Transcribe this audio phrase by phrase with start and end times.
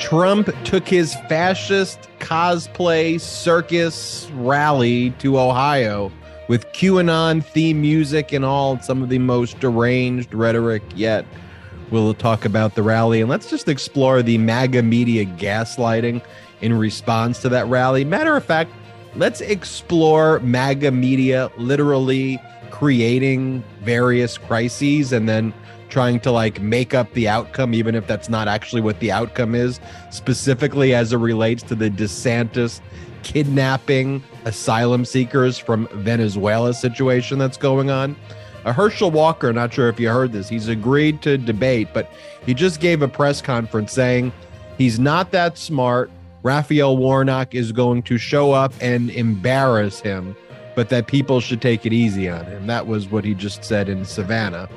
[0.00, 6.10] Trump took his fascist cosplay circus rally to Ohio
[6.48, 11.26] with QAnon theme music and all some of the most deranged rhetoric yet.
[11.90, 16.22] We'll talk about the rally and let's just explore the MAGA media gaslighting
[16.62, 18.02] in response to that rally.
[18.04, 18.72] Matter of fact,
[19.16, 25.52] let's explore MAGA media literally creating various crises and then
[25.90, 29.54] trying to like make up the outcome, even if that's not actually what the outcome
[29.54, 29.80] is,
[30.10, 32.80] specifically as it relates to the DeSantis
[33.22, 38.16] kidnapping asylum seekers from Venezuela situation that's going on.
[38.64, 42.10] Uh, Herschel Walker, not sure if you heard this, he's agreed to debate, but
[42.44, 44.32] he just gave a press conference saying
[44.78, 46.10] he's not that smart.
[46.42, 50.34] Raphael Warnock is going to show up and embarrass him,
[50.74, 52.66] but that people should take it easy on him.
[52.66, 54.68] That was what he just said in Savannah.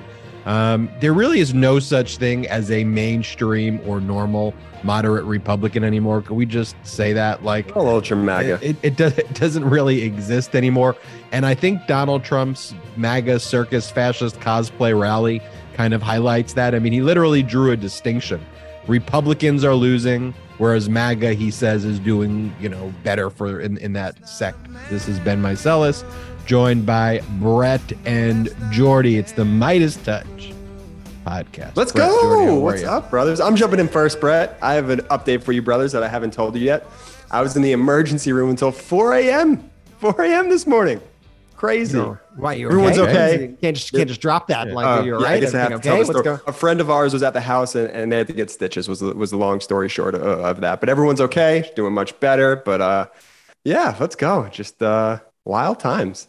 [0.46, 6.22] Um, there really is no such thing as a mainstream or normal moderate Republican anymore.
[6.22, 7.44] Can we just say that?
[7.44, 8.60] Like, all ultra MAGA.
[8.62, 10.96] It, it, does, it doesn't really exist anymore.
[11.32, 15.42] And I think Donald Trump's MAGA circus fascist cosplay rally
[15.74, 16.76] kind of highlights that.
[16.76, 18.46] I mean, he literally drew a distinction.
[18.88, 23.94] Republicans are losing, whereas MAGA, he says, is doing, you know, better for in, in
[23.94, 24.60] that sect.
[24.90, 26.04] This is Ben Meiselas
[26.46, 29.18] joined by Brett and Jordy.
[29.18, 30.54] It's the Meidas Touch
[31.26, 31.76] podcast.
[31.76, 32.22] Let's Brett, go.
[32.22, 32.88] Jordy, What's you?
[32.88, 33.40] up, brothers?
[33.40, 34.58] I'm jumping in first, Brett.
[34.62, 36.86] I have an update for you, brothers, that I haven't told you yet.
[37.32, 39.70] I was in the emergency room until 4 a.m.
[40.00, 40.50] 4 a.m.
[40.50, 41.02] this morning.
[41.56, 41.98] Crazy.
[41.98, 42.18] No.
[42.36, 43.36] Why you Everyone's okay?
[43.36, 43.42] okay.
[43.44, 44.68] You can't just can't just drop that.
[44.68, 45.36] Like uh, you're yeah, right.
[45.36, 45.90] I guess I have to okay?
[45.90, 46.40] tell the story.
[46.46, 48.90] A friend of ours was at the house and, and they had to get stitches.
[48.90, 50.82] Was the, was the long story short of, of that.
[50.82, 51.72] But everyone's okay.
[51.78, 52.58] Doing much better.
[52.58, 53.06] But uh,
[53.64, 54.50] yeah, let's go.
[54.50, 56.28] Just uh, wild times.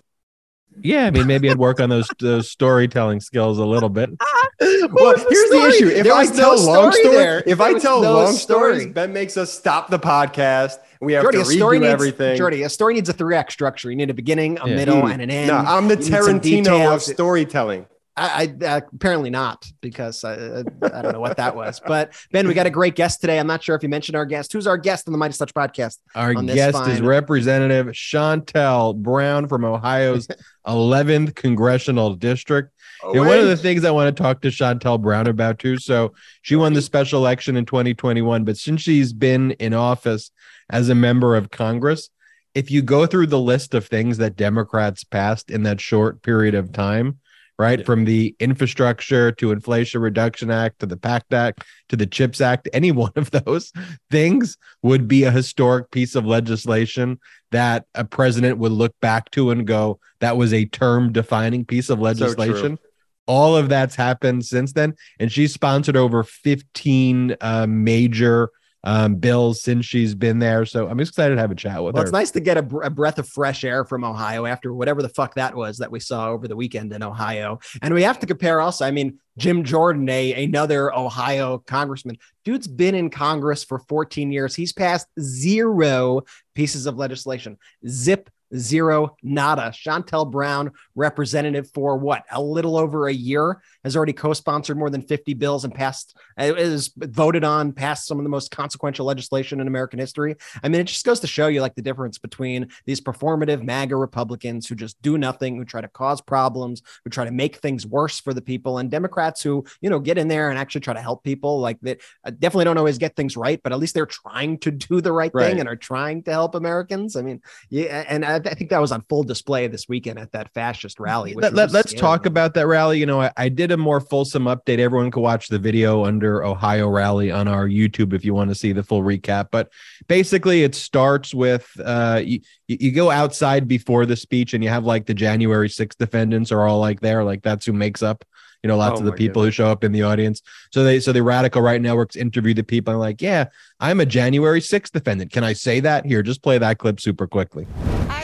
[0.80, 4.10] Yeah, I mean, maybe I'd work on those those storytelling skills a little bit.
[4.60, 7.42] well, here's the, the issue: if I tell no long story, there.
[7.46, 8.78] if I tell no long story.
[8.78, 10.76] stories, Ben makes us stop the podcast.
[11.00, 12.28] We have Jordy, to redo story everything.
[12.30, 13.90] Needs, Jordy, a story needs a three act structure.
[13.90, 14.76] You need a beginning, a yeah.
[14.76, 15.12] middle, mm.
[15.12, 15.48] and an end.
[15.48, 17.86] No, I'm the you Tarantino of storytelling.
[18.16, 21.80] I, I uh, apparently not because I, uh, I don't know what that was.
[21.84, 23.38] But Ben, we got a great guest today.
[23.38, 24.52] I'm not sure if you mentioned our guest.
[24.52, 25.98] Who's our guest on the Meidas Touch podcast?
[26.14, 26.90] Our guest fine...
[26.90, 30.28] is Representative Shontel Brown from Ohio's
[30.66, 32.72] 11th congressional district.
[33.02, 35.78] Oh, and one of the things I want to talk to Shontel Brown about too.
[35.78, 40.30] So she won the special election in 2021, but since she's been in office
[40.70, 42.10] as a member of Congress,
[42.54, 46.54] if you go through the list of things that Democrats passed in that short period
[46.54, 47.18] of time,
[47.58, 47.80] right?
[47.80, 47.84] Yeah.
[47.84, 52.68] From the Infrastructure to Inflation Reduction Act to the PACT Act to the CHIPS Act,
[52.72, 53.72] any one of those
[54.10, 57.18] things would be a historic piece of legislation
[57.50, 61.90] that a president would look back to and go, that was a term defining piece
[61.90, 62.76] of legislation.
[62.76, 62.82] So
[63.26, 64.94] All of that's happened since then.
[65.18, 68.50] And she's sponsored over 15 uh, major
[68.84, 70.66] um, bills since she's been there.
[70.66, 72.06] So I'm excited to have a chat with well, her.
[72.06, 75.08] It's nice to get a, a, breath of fresh air from Ohio after whatever the
[75.08, 77.58] fuck that was that we saw over the weekend in Ohio.
[77.80, 78.84] And we have to compare also.
[78.84, 84.54] I mean, Jim Jordan, a another Ohio congressman, dude's been in Congress for 14 years.
[84.54, 86.20] He's passed zero
[86.54, 87.56] pieces of legislation.
[87.88, 89.72] Zip zero nada.
[89.74, 95.02] Shontel Brown, representative for what a little over a year, has already co-sponsored more than
[95.02, 99.66] 50 bills and passed is voted on, passed some of the most consequential legislation in
[99.66, 100.36] American history.
[100.62, 103.96] I mean, it just goes to show you like the difference between these performative MAGA
[103.96, 107.86] Republicans who just do nothing, who try to cause problems, who try to make things
[107.86, 110.94] worse for the people, and Democrats who you know get in there and actually try
[110.94, 111.60] to help people.
[111.60, 114.70] Like they uh, definitely don't always get things right, but at least they're trying to
[114.70, 115.50] do the right, right.
[115.50, 117.16] thing and are trying to help Americans.
[117.16, 117.40] I mean,
[117.70, 121.00] yeah, and I, I think that was on full display this weekend at that fascist
[121.00, 121.34] rally.
[121.34, 122.98] Let, us let, talk about that rally.
[122.98, 124.78] You know, I, I, did a more fulsome update.
[124.78, 128.54] Everyone can watch the video under Ohio rally on our YouTube if you want to
[128.54, 129.48] see the full recap.
[129.50, 129.70] But
[130.06, 134.84] basically, it starts with uh, you, you go outside before the speech and you have
[134.84, 138.24] like the January 6th defendants are all like there, like that's who makes up
[138.64, 139.56] you know lots oh of the people goodness.
[139.56, 140.40] who show up in the audience
[140.72, 143.44] so they so the radical right networks interview the people and like yeah
[143.78, 147.26] i'm a january 6th defendant can i say that here just play that clip super
[147.26, 147.66] quickly
[148.08, 148.23] i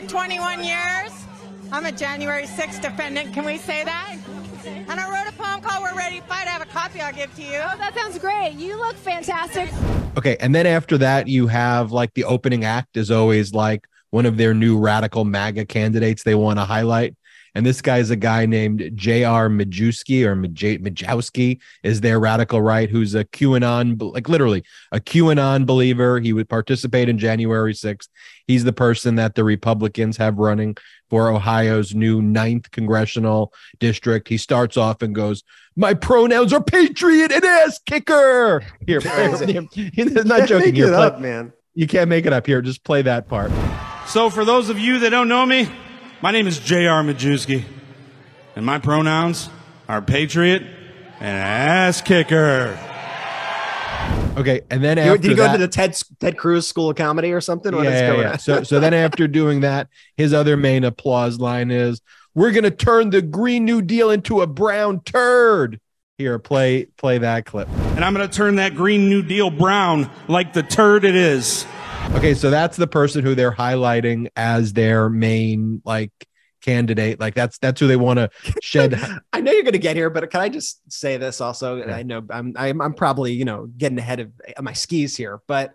[0.00, 1.12] for 21 years
[1.72, 4.16] i'm a january 6th defendant can we say that
[4.64, 6.46] And I wrote a poem called We're Ready to Fight.
[6.46, 7.56] I have a copy I'll give to you.
[7.56, 8.52] Oh, that sounds great.
[8.58, 9.70] You look fantastic.
[10.18, 14.26] Okay, and then after that, you have like the opening act is always like one
[14.26, 17.16] of their new radical MAGA candidates they want to highlight.
[17.54, 19.48] And this guy is a guy named J.R.
[19.48, 24.62] Majewski or Majowski is their radical right, who's a QAnon, like literally
[24.92, 26.20] a QAnon believer.
[26.20, 28.08] He would participate in January 6th.
[28.46, 30.76] He's the person that the Republicans have running
[31.08, 34.28] for Ohio's new ninth congressional district.
[34.28, 35.42] He starts off and goes,
[35.76, 38.62] My pronouns are patriot and ass kicker.
[38.86, 39.00] Here,
[39.72, 40.74] he's not joking.
[40.74, 41.52] Here, play, up, man.
[41.74, 42.46] You can't make it up.
[42.46, 43.50] Here, just play that part.
[44.06, 45.68] So, for those of you that don't know me,
[46.22, 47.02] my name is J.R.
[47.02, 47.64] Majewski,
[48.56, 49.48] and my pronouns
[49.88, 50.62] are patriot
[51.20, 52.78] and ass kicker.
[54.36, 56.96] Okay, and then after did you go that, to the Ted Ted Cruz School of
[56.96, 57.72] Comedy or something?
[57.72, 58.32] Yeah, is yeah, going yeah.
[58.32, 58.38] on?
[58.38, 62.00] So so then after doing that, his other main applause line is,
[62.34, 65.80] "We're gonna turn the Green New Deal into a brown turd."
[66.16, 67.66] Here, play play that clip.
[67.68, 71.64] And I'm going to turn that Green New Deal brown like the turd it is.
[72.16, 76.12] Okay, so that's the person who they're highlighting as their main like
[76.60, 77.20] candidate.
[77.20, 78.30] Like that's that's who they want to
[78.62, 79.00] shed.
[79.32, 81.76] I know you're going to get here, but can I just say this also?
[81.76, 81.94] Yeah.
[81.94, 84.32] I know I'm, I'm I'm probably you know getting ahead of
[84.62, 85.74] my skis here, but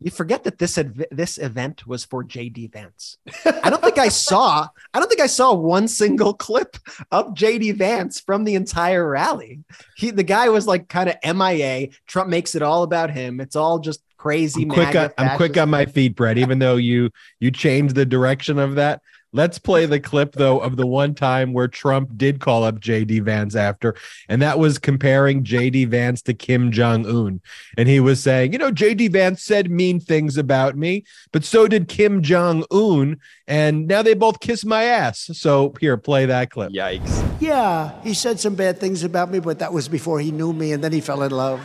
[0.00, 3.18] you forget that this ev- this event was for JD Vance.
[3.44, 6.76] I don't think I saw I don't think I saw one single clip
[7.10, 9.60] of JD Vance from the entire rally.
[9.96, 11.88] He the guy was like kind of MIA.
[12.06, 13.40] Trump makes it all about him.
[13.40, 14.62] It's all just crazy.
[14.62, 16.38] I'm quick, on, I'm quick on my feet, Brett.
[16.38, 17.10] Even though you
[17.40, 19.02] you changed the direction of that,
[19.32, 23.22] let's play the clip though of the one time where Trump did call up JD
[23.22, 23.96] Vance after,
[24.28, 27.40] and that was comparing JD Vance to Kim Jong Un,
[27.76, 31.66] and he was saying, you know, JD Vance said mean things about me, but so
[31.66, 33.18] did Kim Jong Un,
[33.48, 35.30] and now they both kiss my ass.
[35.32, 36.70] So here, play that clip.
[36.70, 37.40] Yikes!
[37.40, 40.70] Yeah, he said some bad things about me, but that was before he knew me,
[40.70, 41.60] and then he fell in love.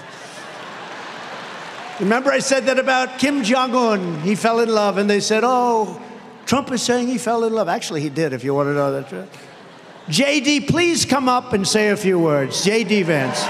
[2.00, 4.20] Remember, I said that about Kim Jong un.
[4.22, 6.00] He fell in love, and they said, oh,
[6.46, 7.68] Trump is saying he fell in love.
[7.68, 9.30] Actually, he did, if you want to know that.
[10.08, 12.64] JD, please come up and say a few words.
[12.64, 13.42] JD Vance.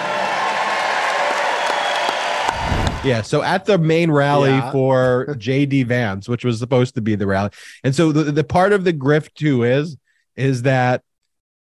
[3.05, 4.71] Yeah, so at the main rally yeah.
[4.71, 7.51] for JD Vance, which was supposed to be the rally.
[7.83, 9.97] And so the, the part of the grift too is
[10.35, 11.03] is that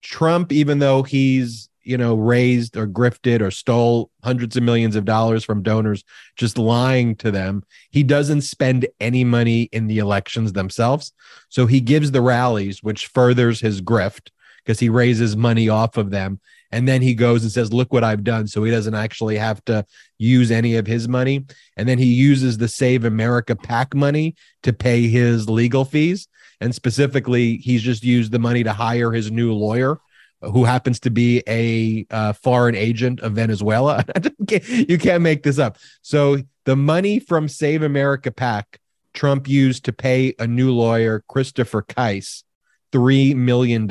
[0.03, 5.05] Trump, even though he's you know, raised or grifted or stole hundreds of millions of
[5.05, 6.03] dollars from donors,
[6.37, 7.63] just lying to them.
[7.91, 11.13] He doesn't spend any money in the elections themselves.
[11.49, 14.31] So he gives the rallies, which furthers his grift
[14.65, 16.41] because he raises money off of them.
[16.73, 18.49] And then he goes and says, Look what I've done.
[18.49, 19.87] So he doesn't actually have to
[20.19, 21.45] use any of his money.
[21.77, 24.35] And then he uses the Save America PAC money
[24.65, 26.27] to pay his legal fees.
[26.61, 29.99] And specifically, he's just used the money to hire his new lawyer
[30.51, 34.05] who happens to be a uh, foreign agent of Venezuela.
[34.69, 35.79] you can't make this up.
[36.03, 38.79] So the money from Save America PAC,
[39.13, 42.43] Trump used to pay a new lawyer, Christopher Kise,
[42.93, 43.91] $3 million.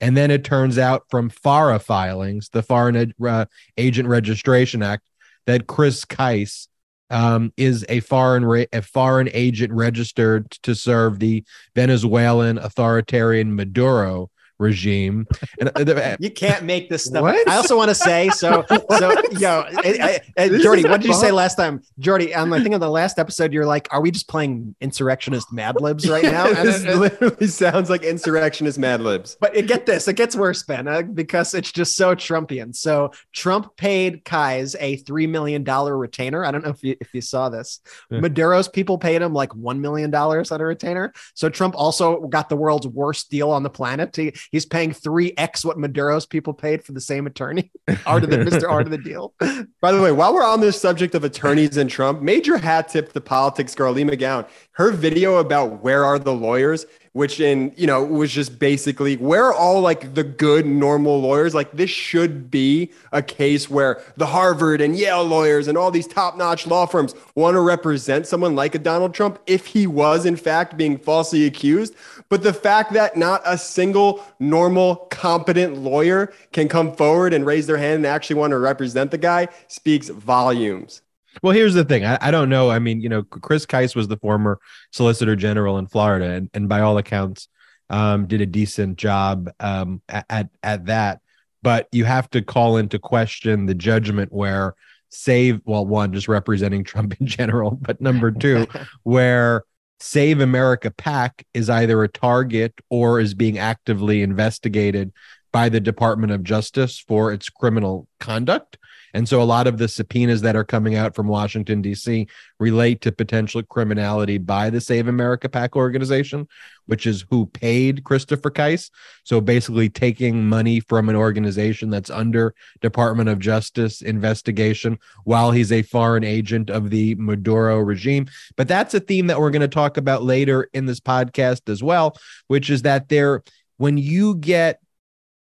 [0.00, 3.46] And then it turns out from FARA filings, the Foreign uh,
[3.76, 5.08] Agent Registration Act,
[5.46, 6.68] that Chris Kise
[7.10, 11.44] um, is a foreign ra- a foreign agent registered to serve the
[11.74, 15.26] Venezuelan authoritarian Maduro regime.
[15.60, 17.22] And uh, you can't make this stuff.
[17.22, 17.48] What?
[17.48, 18.64] I also want to say so.
[18.98, 22.34] So yo, I, I, Jordy, what did you say last time, Jordy?
[22.34, 25.80] Um, I think on the last episode, you're like, "Are we just playing insurrectionist Mad
[25.80, 29.36] Libs right now?" this literally sounds like insurrectionist Mad Libs.
[29.40, 32.74] But it, get this, it gets worse, Ben, uh, because it's just so Trumpian.
[32.74, 36.44] So Trump paid Kise a three million dollar retainer.
[36.44, 37.80] I don't know if you if you saw this.
[38.10, 38.20] Yeah.
[38.20, 41.12] Maduro's people paid him like one million dollars on a retainer.
[41.34, 44.16] So Trump also got the world's worst deal on the planet.
[44.16, 47.70] He, he's paying three x what Maduro's people paid for the same attorney.
[48.06, 48.70] art of the Mr.
[48.70, 49.34] Art of the deal.
[49.80, 53.12] By the way, while we're on this subject of attorneys and Trump, major hat tip
[53.12, 54.46] to politics girl Leigh McGowan.
[54.72, 56.86] Her video about where are the lawyers
[57.18, 61.52] which in you know was just basically where are all like the good normal lawyers
[61.52, 66.06] like this should be a case where the harvard and yale lawyers and all these
[66.06, 70.36] top-notch law firms want to represent someone like a donald trump if he was in
[70.36, 71.92] fact being falsely accused
[72.28, 77.66] but the fact that not a single normal competent lawyer can come forward and raise
[77.66, 81.02] their hand and actually want to represent the guy speaks volumes
[81.42, 82.04] well, here's the thing.
[82.04, 82.70] I, I don't know.
[82.70, 84.58] I mean, you know, Chris Kise was the former
[84.92, 87.48] Solicitor General in Florida, and, and by all accounts,
[87.90, 91.20] um, did a decent job um, at at that.
[91.62, 94.74] But you have to call into question the judgment where
[95.10, 98.66] save well one just representing Trump in general, but number two,
[99.02, 99.64] where
[100.00, 105.12] Save America PAC is either a target or is being actively investigated
[105.52, 108.78] by the Department of Justice for its criminal conduct.
[109.14, 112.26] And so a lot of the subpoenas that are coming out from Washington, D.C.
[112.58, 116.46] relate to potential criminality by the Save America PAC organization,
[116.86, 118.90] which is who paid Christopher Kise.
[119.24, 125.72] So basically taking money from an organization that's under Department of Justice investigation while he's
[125.72, 128.26] a foreign agent of the Maduro regime.
[128.56, 131.82] But that's a theme that we're going to talk about later in this podcast as
[131.82, 133.42] well, which is that there,
[133.76, 134.80] when you get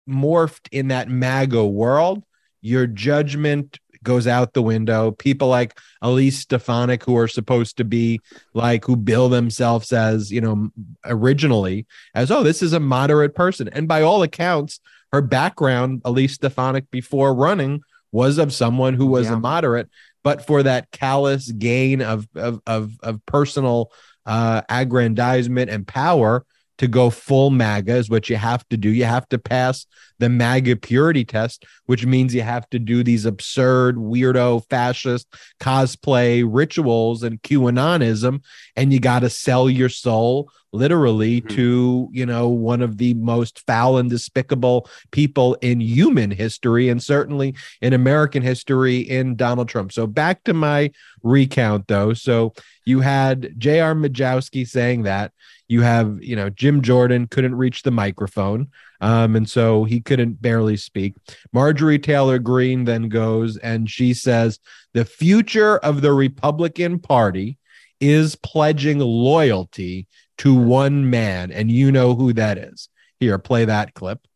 [0.07, 2.23] morphed in that MAGA world,
[2.67, 5.12] your judgment goes out the window.
[5.12, 8.19] People like Elise Stefanik, who are supposed to be
[8.53, 10.69] like who bill themselves as, you know,
[11.05, 13.69] originally as, oh, this is a moderate person.
[13.69, 14.79] And by all accounts,
[15.12, 17.81] her background, Elise Stefanik, before running,
[18.12, 19.33] was of someone who was yeah.
[19.33, 19.89] a moderate,
[20.24, 23.91] but for that callous gain of of of, of personal
[24.25, 26.45] uh, aggrandizement and power,
[26.77, 28.89] to go full MAGA is what you have to do.
[28.89, 29.86] You have to pass
[30.19, 35.27] the MAGA purity test, which means you have to do these absurd, weirdo, fascist
[35.60, 38.43] cosplay rituals and QAnonism,
[38.75, 41.55] and you got to sell your soul literally mm-hmm.
[41.55, 47.01] to you know one of the most foul and despicable people in human history and
[47.01, 50.91] certainly in american history in donald trump so back to my
[51.24, 52.53] recount though so
[52.86, 55.31] you had j.r majkowski saying that
[55.67, 58.67] you have you know jim jordan couldn't reach the microphone
[59.01, 61.15] um, and so he couldn't barely speak
[61.53, 64.59] marjorie taylor greene then goes and she says
[64.93, 67.57] the future of the republican party
[68.00, 70.07] is pledging loyalty
[70.39, 72.89] to one man, and you know who that is.
[73.19, 74.27] Here, play that clip.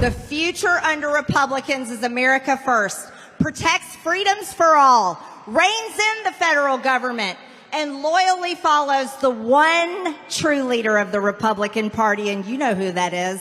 [0.00, 3.10] The future under Republicans is America first,
[3.40, 7.38] protects freedoms for all, reins in the federal government,
[7.72, 12.92] and loyally follows the one true leader of the Republican Party, and you know who
[12.92, 13.40] that is.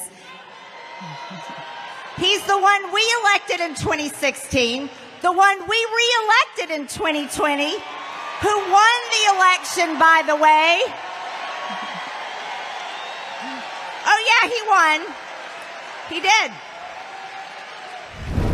[2.17, 4.89] He's the one we elected in 2016,
[5.21, 10.81] the one we re-elected in 2020, who won the election, by the way.
[14.03, 15.15] Oh, yeah, he won.
[16.09, 16.51] He did.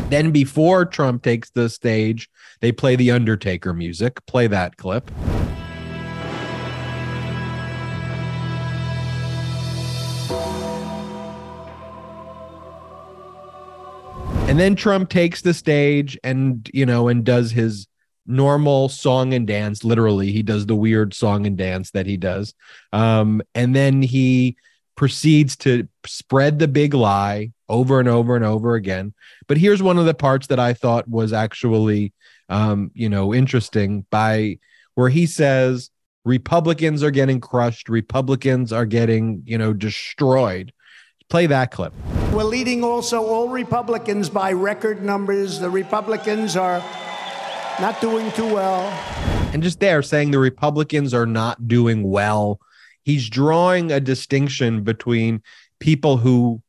[0.10, 2.30] Then, before Trump takes the stage,
[2.62, 4.26] they play the Undertaker music.
[4.26, 5.12] Play that clip.
[14.48, 17.86] And then Trump takes the stage and, you know, and does his
[18.26, 19.84] normal song and dance.
[19.84, 22.54] Literally, he does the weird song and dance that he does.
[22.94, 24.56] Um, and then he
[24.96, 29.14] proceeds to spread the big lie over and over and over again.
[29.48, 32.14] But here's one of the parts that I thought was actually,
[32.48, 34.60] um, you know, interesting by
[34.96, 35.90] where he says
[36.24, 40.72] Republicans are getting crushed, Republicans are getting, you know, destroyed.
[41.30, 41.94] Play that clip.
[42.32, 45.60] We're leading also all Republicans by record numbers.
[45.60, 46.80] The Republicans are
[47.80, 48.82] not doing too well.
[49.54, 52.60] And just there saying the Republicans are not doing well
[53.08, 55.42] he's drawing a distinction between
[55.80, 56.62] people who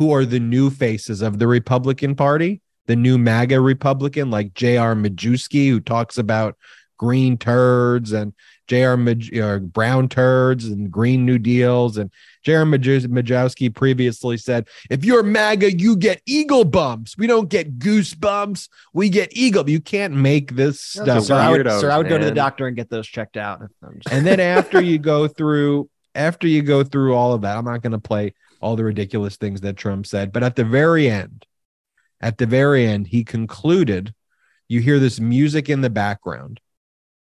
[0.00, 4.96] who are the new faces of the Republican Party, the new MAGA Republican, like J.R.
[4.96, 6.56] Majewski, who talks about
[6.98, 8.34] green turds and
[8.66, 8.96] J.R.
[8.96, 11.96] Maj- uh, brown turds and green new deals.
[11.96, 12.10] And
[12.42, 12.64] J.R.
[12.64, 17.16] Maj- Majewski previously said, if you're MAGA, you get eagle bumps.
[17.16, 18.68] We don't get goose bumps.
[18.92, 19.68] We get eagle.
[19.68, 21.24] You can't make this stuff.
[21.24, 23.62] So I would, I would go to the doctor and get those checked out.
[24.10, 27.82] and then after you go through, after you go through all of that, I'm not
[27.82, 31.46] going to play all the ridiculous things that Trump said, but at the very end,
[32.20, 34.14] at the very end, he concluded,
[34.68, 36.60] you hear this music in the background,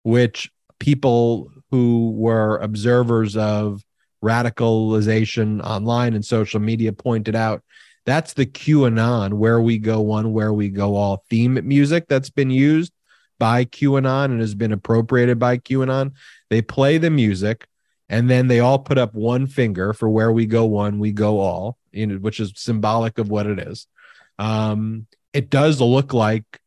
[0.03, 0.51] which
[0.83, 3.81] people who were observers of
[4.21, 7.63] radicalization online and social media pointed out
[8.05, 12.49] that's the QAnon where we go one, where we go all theme music that's been
[12.49, 12.91] used
[13.39, 16.11] by QAnon and has been appropriated by QAnon.
[16.49, 17.65] They play the music
[18.09, 21.39] and then they all put up one finger for where we go one, we go
[21.39, 23.87] all, you know, which is symbolic of what it is.
[24.37, 26.59] Um, it does look like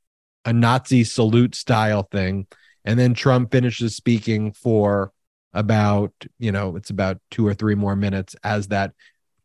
[0.46, 2.46] a Nazi salute style thing
[2.86, 5.12] and then Trump finishes speaking for
[5.52, 8.92] about, you know, it's about two or three more minutes as that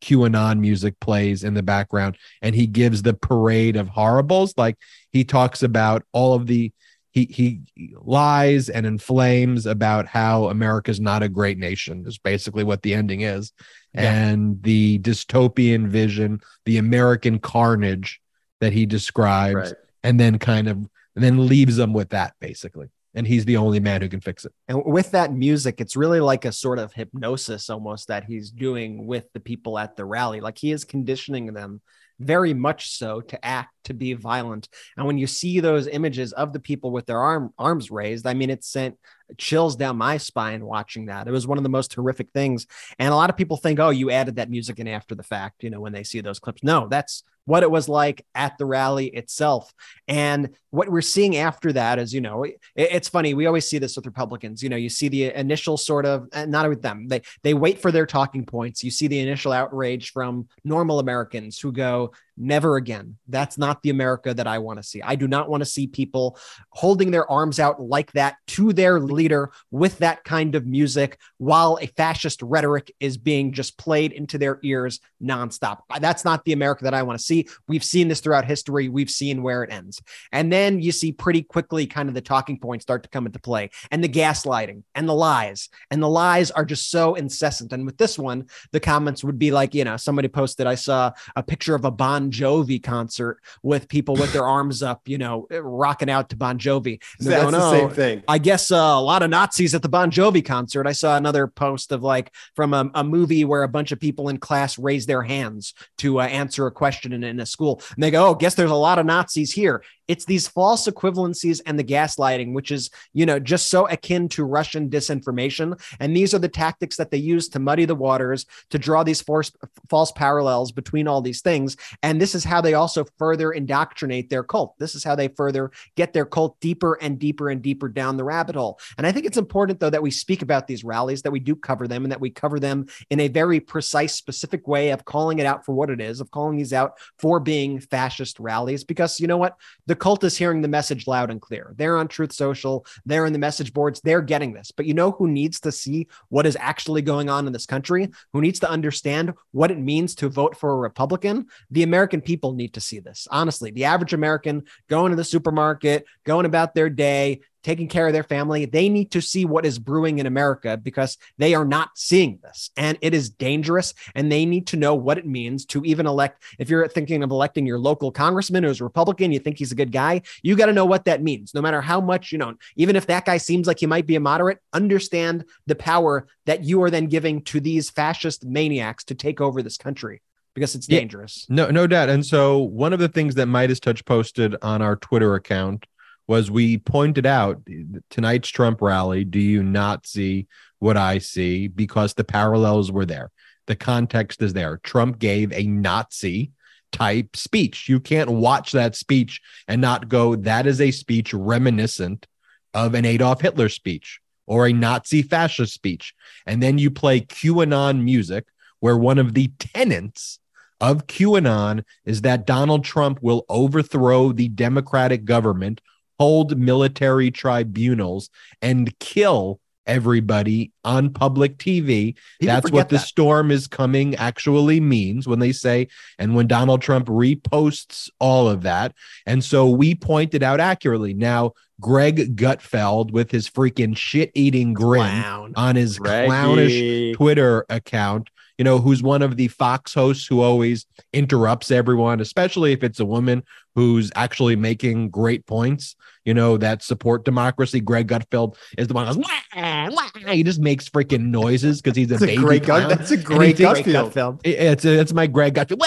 [0.01, 2.17] QAnon music plays in the background.
[2.41, 4.53] And he gives the parade of horribles.
[4.57, 4.77] Like
[5.11, 6.71] he talks about all of the,
[7.11, 7.61] he, he
[7.95, 13.21] lies and inflames about how America's not a great nation, is basically what the ending
[13.21, 13.51] is.
[13.93, 14.13] Yeah.
[14.13, 18.21] And the dystopian vision, the American carnage
[18.59, 19.73] that he describes, right.
[20.03, 23.79] and then kind of, and then leaves them with that basically and he's the only
[23.79, 24.53] man who can fix it.
[24.67, 29.05] And with that music, it's really like a sort of hypnosis almost that he's doing
[29.05, 30.39] with the people at the rally.
[30.41, 31.81] Like he is conditioning them
[32.21, 34.69] very much so to act to be violent.
[34.95, 38.33] And when you see those images of the people with their arm arms raised, I
[38.33, 38.97] mean, it sent
[39.37, 41.27] chills down my spine watching that.
[41.27, 42.67] It was one of the most horrific things.
[42.99, 45.63] And a lot of people think, oh, you added that music in after the fact,
[45.63, 46.63] you know, when they see those clips.
[46.63, 49.73] No, that's what it was like at the rally itself.
[50.07, 53.33] And what we're seeing after that is, you know, it, it's funny.
[53.33, 54.61] We always see this with Republicans.
[54.63, 57.79] You know, you see the initial sort of, eh, not with them, they, they wait
[57.79, 58.83] for their talking points.
[58.83, 62.11] You see the initial outrage from normal Americans who go,
[62.43, 63.17] Never again.
[63.27, 64.99] That's not the America that I want to see.
[65.01, 68.99] I do not want to see people holding their arms out like that to their
[68.99, 74.39] leader with that kind of music while a fascist rhetoric is being just played into
[74.39, 75.81] their ears nonstop.
[75.99, 77.30] That's not the America that I want to see.
[77.67, 78.89] We've seen this throughout history.
[78.89, 80.01] We've seen where it ends.
[80.31, 83.39] And then you see pretty quickly kind of the talking points start to come into
[83.39, 85.69] play and the gaslighting and the lies.
[85.89, 87.73] And the lies are just so incessant.
[87.73, 91.11] And with this one, the comments would be like, you know, somebody posted, I saw
[91.35, 95.47] a picture of a Bon Jovi concert with people with their arms up, you know,
[95.51, 97.01] rocking out to Bon Jovi.
[97.19, 98.23] And That's going, the oh, same thing.
[98.27, 100.87] I guess uh, a lot of Nazis at the Bon Jovi concert.
[100.87, 104.29] I saw another post of like from a, a movie where a bunch of people
[104.29, 107.81] in class raise their hands to uh, answer a question in, a school.
[107.95, 109.83] And they go, oh, guess there's a lot of Nazis here.
[110.11, 114.43] It's these false equivalencies and the gaslighting, which is, you know, just so akin to
[114.43, 115.81] Russian disinformation.
[116.01, 119.21] And these are the tactics that they use to muddy the waters, to draw these
[119.21, 121.77] false parallels between all these things.
[122.03, 124.77] And this is how they also further indoctrinate their cult.
[124.79, 128.25] This is how they further get their cult deeper and deeper and deeper down the
[128.25, 128.79] rabbit hole.
[128.97, 131.55] And I think it's important, though, that we speak about these rallies, that we do
[131.55, 135.39] cover them, and that we cover them in a very precise, specific way of calling
[135.39, 138.83] it out for what it is, of calling these out for being fascist rallies.
[138.83, 139.55] Because you know what?
[139.85, 141.73] The cult is hearing the message loud and clear.
[141.77, 144.71] They're on Truth Social, they're in the message boards, they're getting this.
[144.71, 148.09] But you know who needs to see what is actually going on in this country?
[148.33, 151.45] Who needs to understand what it means to vote for a Republican?
[151.69, 153.27] The American people need to see this.
[153.29, 158.13] Honestly, the average American going to the supermarket, going about their day, taking care of
[158.13, 158.65] their family.
[158.65, 162.71] They need to see what is brewing in America because they are not seeing this.
[162.75, 163.93] And it is dangerous.
[164.15, 166.43] And they need to know what it means to even elect.
[166.59, 169.91] If you're thinking of electing your local congressman who's Republican, you think he's a good
[169.91, 171.53] guy, you got to know what that means.
[171.53, 174.15] No matter how much, you know, even if that guy seems like he might be
[174.15, 179.15] a moderate, understand the power that you are then giving to these fascist maniacs to
[179.15, 180.21] take over this country
[180.53, 181.45] because it's dangerous.
[181.49, 182.09] Yeah, no, no doubt.
[182.09, 185.85] And so one of the things that Meidas Touch posted on our Twitter account
[186.27, 187.61] was we pointed out
[188.09, 189.23] tonight's Trump rally.
[189.23, 190.47] Do you not see
[190.79, 191.67] what I see?
[191.67, 193.31] Because the parallels were there.
[193.67, 194.79] The context is there.
[194.83, 196.51] Trump gave a Nazi
[196.91, 197.87] type speech.
[197.87, 202.27] You can't watch that speech and not go, that is a speech reminiscent
[202.73, 206.13] of an Adolf Hitler speech or a Nazi fascist speech.
[206.45, 208.45] And then you play QAnon music,
[208.79, 210.39] where one of the tenets
[210.79, 215.79] of QAnon is that Donald Trump will overthrow the Democratic government
[216.21, 218.29] hold military tribunals
[218.61, 222.15] and kill everybody on public TV.
[222.39, 223.07] People That's what the that.
[223.07, 225.87] storm is coming actually means when they say,
[226.19, 228.93] and when Donald Trump reposts all of that.
[229.25, 231.15] And so we pointed out accurately.
[231.15, 235.53] Now, Greg Gutfeld with his freaking shit eating grin Clown.
[235.55, 236.27] on his Greggy.
[236.29, 238.29] clownish Twitter account
[238.61, 242.99] you know, who's one of the Fox hosts who always interrupts everyone, especially if it's
[242.99, 243.41] a woman
[243.75, 247.79] who's actually making great points, you know, that support democracy.
[247.79, 250.31] Greg Gutfeld is the one who goes, wah, wah.
[250.33, 252.35] he just makes freaking noises because he's a that's baby.
[252.35, 254.41] A great Gut, that's a great Gutfeld.
[254.43, 255.79] It's, it's my Greg Gutfeld.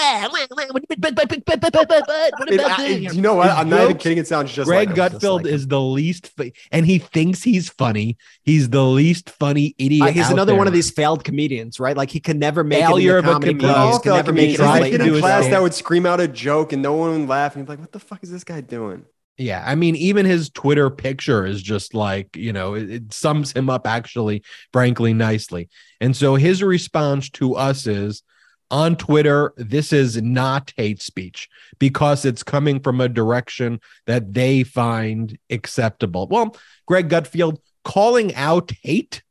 [3.13, 3.49] you know what?
[3.49, 4.17] I'm not even kidding.
[4.17, 6.31] It sounds just Greg like Gutfeld like is the least,
[6.71, 8.17] and he thinks he's funny.
[8.43, 10.09] He's the least funny idiot.
[10.09, 10.57] Uh, he's another there.
[10.57, 11.95] one of these failed comedians, right?
[11.95, 13.99] Like he can never make Failure it in the comedy movies.
[13.99, 17.19] Can never make it in class that would scream out a joke and no one
[17.19, 17.55] would laugh.
[17.55, 19.05] And like, what the fuck is this guy doing?
[19.37, 23.51] Yeah, I mean, even his Twitter picture is just like, you know, it, it, sums
[23.51, 25.67] him up actually, frankly, nicely.
[25.99, 28.23] And so his response to us is
[28.71, 34.63] on Twitter, this is not hate speech because it's coming from a direction that they
[34.63, 36.27] find acceptable.
[36.31, 39.21] Well, Greg Gutfeld calling out hate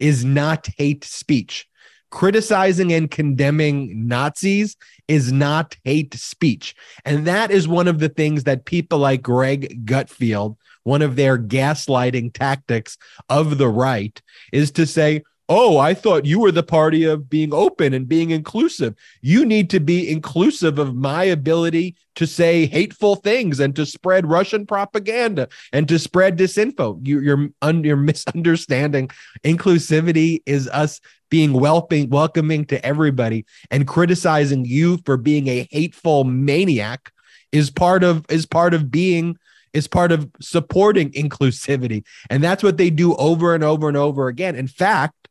[0.00, 1.68] is not hate speech
[2.12, 4.76] criticizing and condemning Nazis
[5.08, 6.76] is not hate speech.
[7.04, 11.38] And that is one of the things that people like Greg Gutfeld, one of their
[11.38, 12.98] gaslighting tactics
[13.28, 14.20] of the right,
[14.52, 18.30] is to say, oh, I thought you were the party of being open and being
[18.30, 18.94] inclusive.
[19.20, 24.26] You need to be inclusive of my ability to say hateful things and to spread
[24.26, 27.06] Russian propaganda and to spread disinfo.
[27.06, 29.10] You, you're, un, you're misunderstanding.
[29.44, 36.24] Inclusivity is us being welcoming, welcoming to everybody and criticizing you for being a hateful
[36.24, 37.12] maniac
[37.52, 39.36] is part of is part of being
[39.72, 42.04] is part of supporting inclusivity.
[42.28, 44.54] And that's what they do over and over and over again.
[44.54, 45.21] In fact,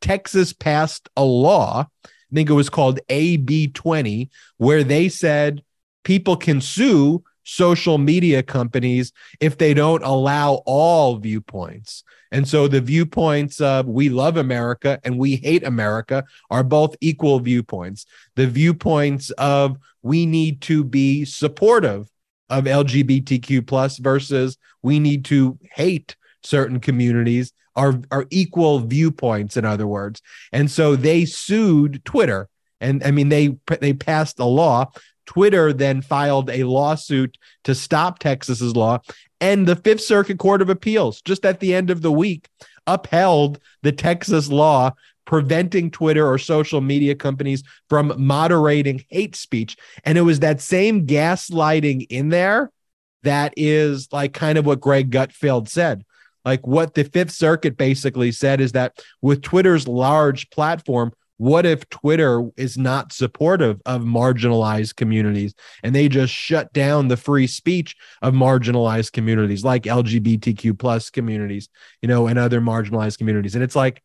[0.00, 5.62] Texas passed a law, I think it was called AB 20, where they said
[6.04, 12.04] people can sue social media companies if they don't allow all viewpoints.
[12.30, 17.40] And so the viewpoints of we love America and we hate America are both equal
[17.40, 18.04] viewpoints.
[18.36, 22.10] The viewpoints of we need to be supportive
[22.50, 29.64] of LGBTQ plus versus we need to hate certain communities are, are equal viewpoints, in
[29.64, 30.20] other words.
[30.52, 32.48] And so they sued Twitter.
[32.80, 34.90] And I mean, they they passed a law.
[35.26, 38.98] Twitter then filed a lawsuit to stop Texas's law.
[39.40, 42.48] And the Fifth Circuit Court of Appeals, just at the end of the week,
[42.86, 44.92] upheld the Texas law
[45.24, 49.76] preventing Twitter or social media companies from moderating hate speech.
[50.04, 52.72] And it was that same gaslighting in there
[53.24, 56.04] that is like kind of what Greg Gutfeld said.
[56.48, 61.86] Like what the Fifth Circuit basically said is that with Twitter's large platform, what if
[61.90, 67.94] Twitter is not supportive of marginalized communities and they just shut down the free speech
[68.22, 71.68] of marginalized communities like LGBTQ plus communities,
[72.00, 73.54] you know, and other marginalized communities?
[73.54, 74.02] And it's like,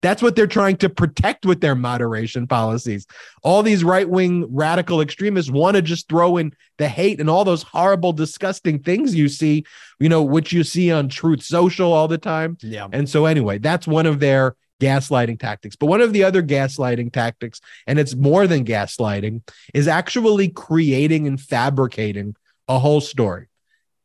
[0.00, 3.06] that's what they're trying to protect with their moderation policies.
[3.42, 7.44] All these right wing radical extremists want to just throw in the hate and all
[7.44, 9.64] those horrible, disgusting things you see,
[9.98, 12.56] you know, which you see on Truth Social all the time.
[12.60, 12.86] Yeah.
[12.92, 15.74] And so, anyway, that's one of their gaslighting tactics.
[15.74, 19.42] But one of the other gaslighting tactics, and it's more than gaslighting,
[19.74, 22.36] is actually creating and fabricating
[22.68, 23.48] a whole story.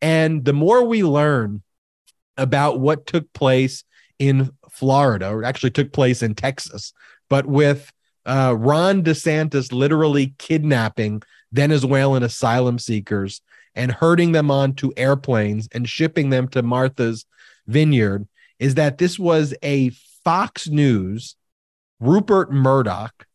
[0.01, 1.61] And the more we learn
[2.35, 3.83] about what took place
[4.17, 6.93] in Florida, or actually took place in Texas,
[7.29, 7.91] but with
[8.25, 13.41] uh, Ron DeSantis literally kidnapping Venezuelan asylum seekers
[13.75, 17.25] and herding them onto airplanes and shipping them to Martha's
[17.67, 18.27] Vineyard,
[18.59, 19.89] is that this was a
[20.23, 21.35] Fox News,
[21.99, 23.25] Rupert Murdoch,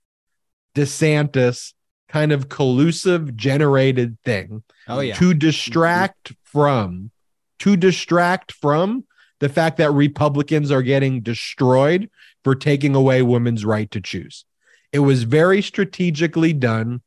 [0.75, 1.73] DeSantis
[2.09, 5.15] kind of collusive generated thing Oh, yeah.
[5.17, 7.11] to distract from
[7.59, 9.05] to distract from
[9.41, 12.11] the fact that Republicans are getting destroyed
[12.45, 14.45] for taking away women's right to choose.
[14.93, 17.03] It was very strategically done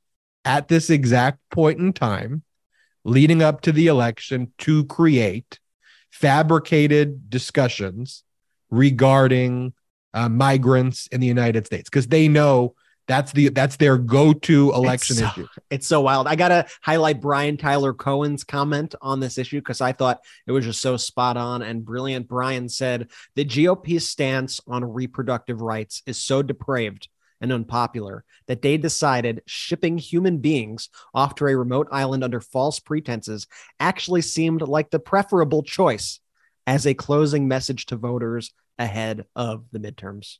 [0.46, 2.44] at this exact point in time,
[3.04, 5.60] leading up to the election, to create
[6.10, 8.24] fabricated discussions
[8.70, 9.74] regarding
[10.14, 12.76] uh, migrants in the United States because they know
[13.08, 15.48] that's the that's their go-to election It's so- issue.
[15.70, 16.28] It's so wild.
[16.28, 20.66] I gotta highlight Brian Tyler Cohen's comment on this issue because I thought it was
[20.66, 22.28] just so spot on and brilliant.
[22.28, 27.08] Brian said the GOP's stance on reproductive rights is so depraved
[27.42, 32.80] and unpopular that they decided shipping human beings off to a remote island under false
[32.80, 33.48] pretenses
[33.80, 36.20] actually seemed like the preferable choice
[36.68, 40.38] as a closing message to voters ahead of the midterms.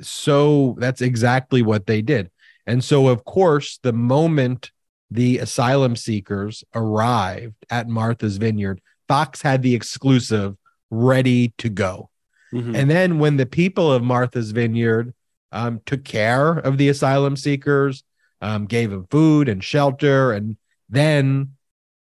[0.00, 2.30] So that's exactly what they did.
[2.66, 4.70] And so, of course, the moment
[5.10, 10.56] the asylum seekers arrived at Martha's Vineyard, Fox had the exclusive
[10.90, 12.10] ready to go.
[12.52, 12.74] Mhm.
[12.74, 15.14] And then, when the people of Martha's Vineyard
[15.50, 18.04] um, took care of the asylum seekers,
[18.42, 20.58] um, gave them food and shelter, and
[20.90, 21.52] then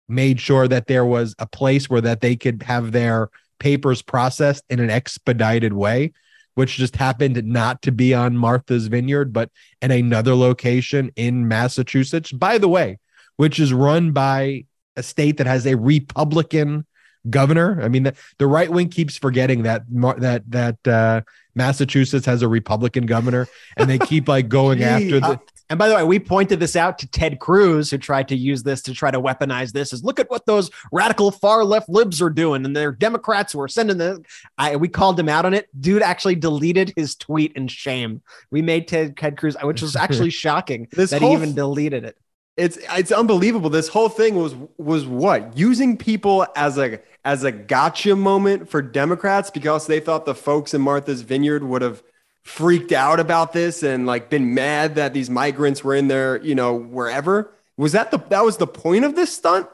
[0.07, 3.29] made sure that there was a place where that they could have their
[3.59, 6.11] papers processed in an expedited way
[6.55, 12.31] which just happened not to be on Martha's Vineyard, but in another location in Massachusetts,
[12.31, 12.99] by the way,
[13.35, 14.65] which is run by
[14.95, 16.85] a state that has a Republican
[17.29, 17.81] governor.
[17.81, 21.21] I mean, the, the right wing keeps forgetting that that that uh,
[21.53, 25.39] Massachusetts has a Republican governor, and they keep like going after the.
[25.69, 28.61] And by the way, we pointed this out to Ted Cruz, who tried to use
[28.63, 29.93] this to try to weaponize this.
[29.93, 33.61] Is look at what those radical far left libs are doing, and they're Democrats who
[33.61, 34.23] are sending the.
[34.57, 35.67] I we called him out on it.
[35.79, 38.21] Dude actually deleted his tweet in shame.
[38.51, 42.17] We made Ted, Ted Cruz, which was actually shocking This that he even deleted it.
[42.57, 43.69] It's it's unbelievable.
[43.69, 48.81] This whole thing was was what using people as a as a gotcha moment for
[48.81, 52.03] Democrats because they thought the folks in Martha's Vineyard would have
[52.45, 56.55] freaked out about this and like been mad that these migrants were in there, you
[56.55, 57.51] know, wherever.
[57.75, 59.67] Was that the that was the point of this stunt?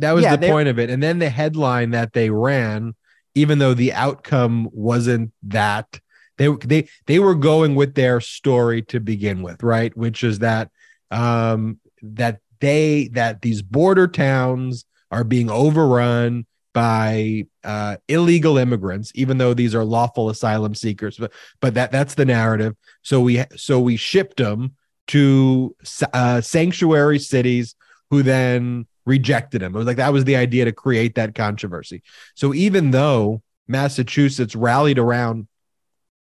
[0.00, 0.90] That was Yeah, the they- point of it.
[0.90, 2.94] And then the headline that they ran,
[3.34, 6.00] even though the outcome wasn't that,
[6.36, 9.96] they they they were going with their story to begin with, right?
[9.96, 10.70] Which is that
[11.10, 16.44] um that they that these border towns are being overrun
[16.76, 21.16] by uh, illegal immigrants, even though these are lawful asylum seekers.
[21.16, 22.76] But but that that's the narrative.
[23.00, 24.74] So we so we shipped them
[25.06, 25.74] to
[26.12, 27.74] uh, sanctuary cities,
[28.10, 29.74] who then rejected him.
[29.74, 32.02] It was like that was the idea to create that controversy.
[32.34, 35.48] So even though Massachusetts rallied around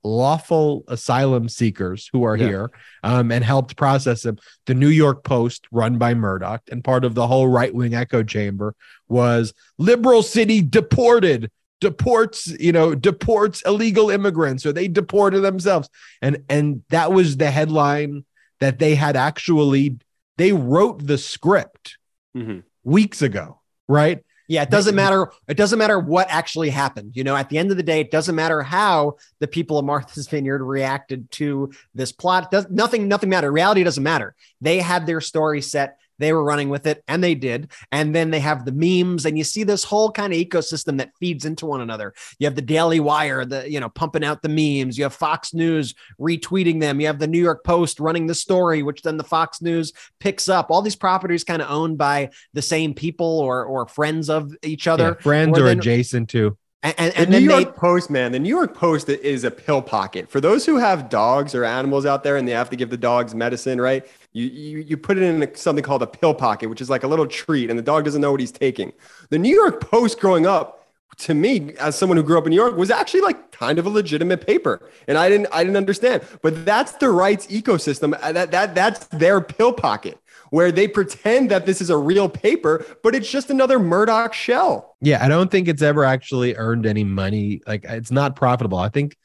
[0.03, 2.47] lawful asylum seekers who are yeah.
[2.47, 2.71] here
[3.03, 4.37] um, and helped process them.
[4.65, 8.23] The New York Post, run by Murdoch, and part of the whole right wing echo
[8.23, 8.75] chamber
[9.07, 15.89] was liberal city deported deports you know deports illegal immigrants or they deported themselves
[16.21, 18.25] and and that was the headline
[18.59, 19.97] that they had actually
[20.37, 21.97] they wrote the script
[22.35, 22.59] mm-hmm.
[22.83, 25.31] weeks ago right yeah, it doesn't matter.
[25.47, 27.15] It doesn't matter what actually happened.
[27.15, 29.85] You know, at the end of the day, it doesn't matter how the people of
[29.85, 32.49] Martha's Vineyard reacted to this plot.
[32.49, 33.51] Does nothing, nothing matter.
[33.51, 34.33] Reality doesn't matter.
[34.59, 37.71] They had their story set they were running with it and they did.
[37.91, 41.11] And then they have the memes and you see this whole kind of ecosystem that
[41.19, 42.13] feeds into one another.
[42.37, 44.97] You have the Daily Wire, the, you know, pumping out the memes.
[44.97, 46.99] You have Fox News retweeting them.
[46.99, 50.47] You have the New York Post running the story, which then the Fox News picks
[50.47, 50.69] up.
[50.69, 54.87] All these properties kind of owned by the same people or, or friends of each
[54.87, 55.15] other.
[55.17, 56.57] Yeah, friends or, or then, adjacent to.
[56.81, 59.51] And, and, and the New York they, Post, man, the New York Post is a
[59.51, 62.77] pill pocket for those who have dogs or animals out there, and they have to
[62.77, 64.07] give the dogs medicine, right?
[64.31, 67.03] You you, you put it in a, something called a pill pocket, which is like
[67.03, 68.93] a little treat, and the dog doesn't know what he's taking.
[69.29, 70.87] The New York Post, growing up,
[71.17, 73.85] to me, as someone who grew up in New York, was actually like kind of
[73.85, 76.23] a legitimate paper, and I didn't I didn't understand.
[76.41, 78.17] But that's the rights ecosystem.
[78.21, 80.17] Uh, that that that's their pill pocket
[80.51, 84.95] where they pretend that this is a real paper, but it's just another Murdoch shell.
[85.01, 87.61] Yeah, I don't think it's ever actually earned any money.
[87.67, 88.79] Like it's not profitable.
[88.79, 89.15] I think,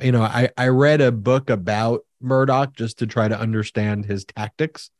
[0.00, 4.24] you know, I, I read a book about Murdoch just to try to understand his
[4.24, 4.90] tactics.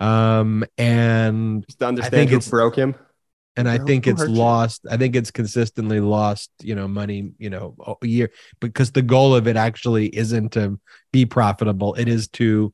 [0.00, 2.94] Um, and just to understand I think it's broke him.
[3.56, 4.86] And I think it's lost.
[4.88, 9.34] I think it's consistently lost, you know, money, you know, a year because the goal
[9.34, 10.78] of it actually isn't to
[11.12, 11.94] be profitable.
[11.94, 12.72] It is to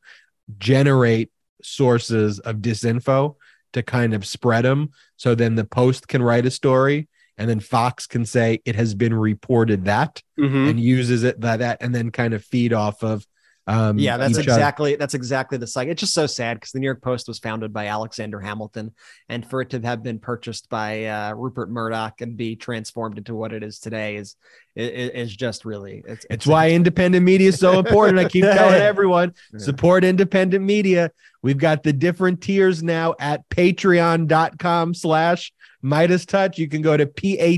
[0.59, 1.31] generate
[1.63, 3.37] sources of disinfo
[3.73, 4.91] to kind of spread them.
[5.17, 8.95] So then the Post can write a story and then Fox can say it has
[8.95, 10.69] been reported that mm-hmm.
[10.69, 13.27] and uses it by that and then kind of feed off of
[13.67, 15.93] um, yeah, that's exactly that's exactly the cycle.
[15.93, 18.93] It's just so sad because the New York Post was founded by Alexander Hamilton,
[19.31, 23.35] and for it to have been purchased by uh, Rupert Murdoch and be transformed into
[23.35, 24.37] what it is today is
[24.77, 28.19] is, is just really it's, it's, it's why independent media is so important.
[28.19, 31.11] I keep telling everyone support independent media.
[31.43, 36.59] We've got the different tiers now at patreon.com slash Meidas Touch.
[36.59, 37.57] You can go to P-A-T-R-E-O-N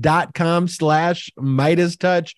[0.00, 2.34] dot com slash Meidas Touch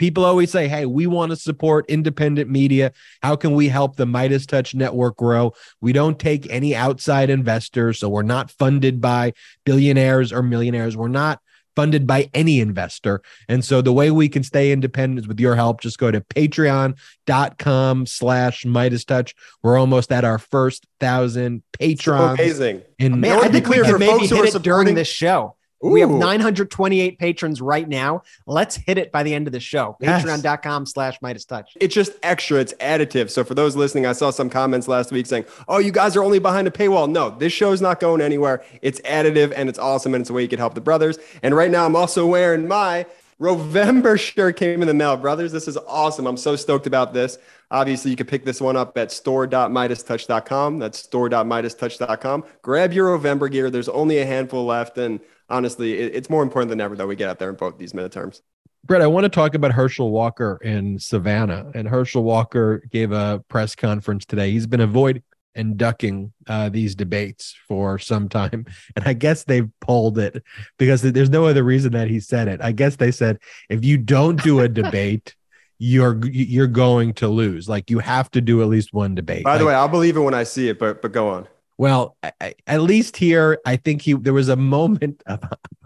[0.00, 2.92] People always say, Hey, we want to support independent media.
[3.22, 5.52] How can we help the Meidas Touch network grow?
[5.82, 7.98] We don't take any outside investors.
[7.98, 9.34] So we're not funded by
[9.66, 10.96] billionaires or millionaires.
[10.96, 11.42] We're not
[11.76, 13.20] funded by any investor.
[13.46, 15.82] And so the way we can stay independent is with your help.
[15.82, 19.34] Just go to patreon.com slash Meidas Touch.
[19.62, 22.38] We're almost at our first thousand patrons.
[22.38, 22.82] So amazing.
[22.98, 25.56] And Man, I think we can maybe hit it during this show.
[25.84, 25.88] Ooh.
[25.88, 28.22] We have 928 patrons right now.
[28.46, 29.96] Let's hit it by the end of the show.
[30.00, 30.24] Yes.
[30.24, 31.76] Patreon.com slash Meidas Touch.
[31.80, 32.58] It's just extra.
[32.58, 33.30] It's additive.
[33.30, 36.22] So for those listening, I saw some comments last week saying, oh, you guys are
[36.22, 37.10] only behind a paywall.
[37.10, 38.62] No, this show's not going anywhere.
[38.82, 40.14] It's additive and it's awesome.
[40.14, 41.18] And it's a way you can help the brothers.
[41.42, 43.06] And right now I'm also wearing my
[43.40, 45.50] Rovember shirt came in the mail, brothers.
[45.50, 46.26] This is awesome.
[46.26, 47.38] I'm so stoked about this.
[47.70, 50.78] Obviously, you can pick this one up at store.meidastouch.com.
[50.78, 52.44] That's store.meidastouch.com.
[52.60, 53.70] Grab your Rovember gear.
[53.70, 54.98] There's only a handful left.
[54.98, 57.92] And honestly, it's more important than ever that we get out there and vote these
[57.92, 58.40] midterms.
[58.84, 61.70] Brett, I want to talk about Herschel Walker in Savannah.
[61.74, 64.50] And Herschel Walker gave a press conference today.
[64.52, 65.22] He's been avoiding
[65.54, 68.66] and ducking uh, these debates for some time.
[68.96, 70.42] And I guess they've pulled it
[70.78, 72.60] because there's no other reason that he said it.
[72.62, 75.34] I guess they said if you don't do a debate,
[75.78, 77.68] you're you're going to lose.
[77.68, 79.44] Like you have to do at least one debate.
[79.44, 81.48] By the like, way, I'll believe it when I see it, but but go on.
[81.80, 85.42] Well, I, at least here, I think he there was a moment of,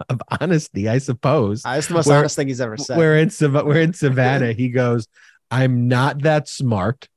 [0.09, 1.63] of honesty, I suppose.
[1.63, 2.97] Uh, That's the most where, honest thing he's ever said.
[2.97, 4.51] We're in we're in Savannah.
[4.51, 5.07] he goes,
[5.49, 7.07] "I'm not that smart,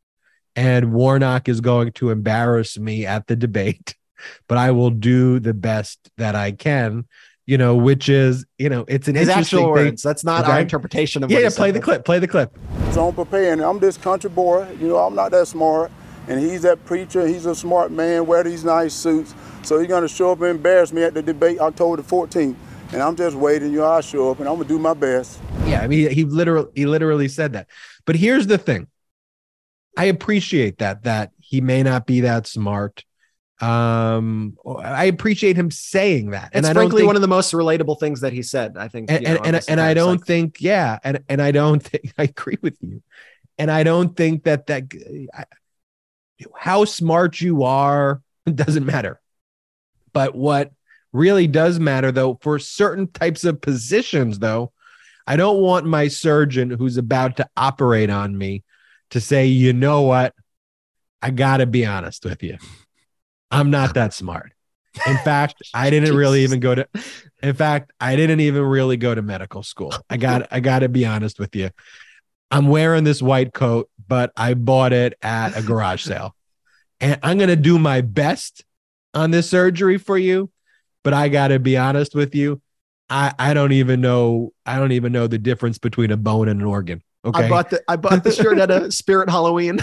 [0.55, 3.97] and Warnock is going to embarrass me at the debate,
[4.47, 7.09] but I will do the best that I can."
[7.47, 9.87] You know, which is you know, it's an His interesting actual thing.
[9.87, 10.05] words.
[10.05, 10.53] That's not okay?
[10.53, 11.33] our interpretation of.
[11.33, 12.05] Yeah, yeah play the clip.
[12.05, 12.57] Play the clip.
[12.93, 13.61] So I'm preparing.
[13.61, 14.71] I'm this country boy.
[14.79, 15.91] You know, I'm not that smart
[16.29, 17.27] and he's that preacher.
[17.27, 19.35] He's a smart man, wear these nice suits.
[19.63, 22.55] So he's gonna show up and embarrass me at the debate October the 14th.
[22.93, 25.41] And I'm just waiting, you know, I'll show up and I'm gonna do my best.
[25.67, 27.67] Yeah, I mean, he literally he literally said that.
[28.07, 28.87] But here's the thing.
[29.97, 33.05] I appreciate that that he may not be that smart.
[33.61, 37.99] Um, I appreciate him saying that, It's I frankly think- one of the most relatable
[37.99, 38.77] things that he said.
[38.79, 40.25] I think, and you know, and, and, and I don't cycle.
[40.27, 43.03] think yeah and and I don't think I agree with you
[43.59, 44.85] and I don't think that that
[45.35, 45.45] I,
[46.57, 48.23] how smart you are
[48.55, 49.21] doesn't matter.
[50.13, 50.73] But what
[51.13, 54.73] really does matter though for certain types of positions though
[55.27, 58.65] I don't want my surgeon who's about to operate on me
[59.11, 60.35] to say you know what?
[61.21, 62.57] I got to be honest with you.
[63.51, 64.53] I'm not that smart.
[65.07, 66.89] In fact I didn't really even go to
[67.43, 69.93] in fact, I didn't even really go to medical school.
[70.09, 71.71] I got I got to be honest with you.
[72.51, 76.35] I'm wearing this white coat, but I bought it at a garage sale.
[77.01, 78.65] And I'm going to do my best
[79.15, 80.51] on this surgery for you,
[81.05, 82.61] but I got to be honest with you.
[83.11, 86.61] I I don't even know I don't even know the difference between a bone and
[86.61, 87.03] an organ.
[87.25, 87.45] Okay?
[87.45, 89.79] I bought the I bought the shirt at a Spirit Halloween.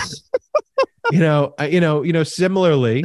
[1.11, 2.23] you know, I, you know, you know.
[2.23, 3.03] Similarly,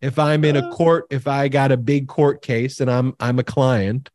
[0.00, 0.72] if I'm in a uh.
[0.72, 4.10] court, if I got a big court case and I'm I'm a client,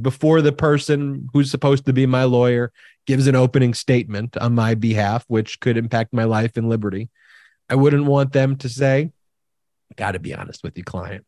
[0.00, 2.72] before the person who's supposed to be my lawyer
[3.10, 7.10] gives an opening statement on my behalf, which could impact my life and liberty,
[7.68, 9.10] I wouldn't want them to say,
[9.96, 11.26] "Got to be honest with you, client.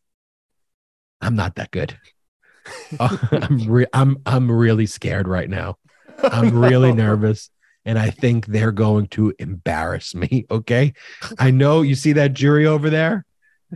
[1.19, 1.97] I'm not that good.
[3.01, 5.75] I'm re- I'm I'm really scared right now.
[6.23, 7.49] I'm really nervous."
[7.85, 10.45] and I think they're going to embarrass me.
[10.49, 10.93] Okay.
[11.37, 13.25] I know you see that jury over there.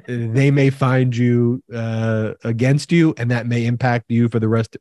[0.07, 4.77] They may find you uh, against you, and that may impact you for the rest.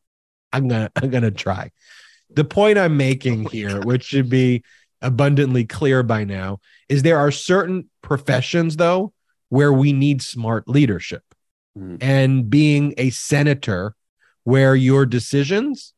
[0.52, 1.72] I'm gonna I'm gonna try.
[2.30, 4.64] The point I'm making oh here, which should be
[5.00, 9.12] abundantly clear by now, is there are certain professions though
[9.48, 11.22] where we need smart leadership,
[11.76, 11.96] hmm.
[12.00, 13.94] and being a senator,
[14.44, 15.92] where your decisions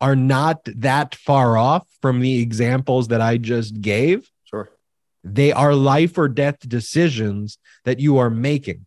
[0.00, 4.28] are not that far off from the examples that I just gave.
[4.44, 4.68] Sure.
[5.22, 8.84] They are life or death decisions that you are making.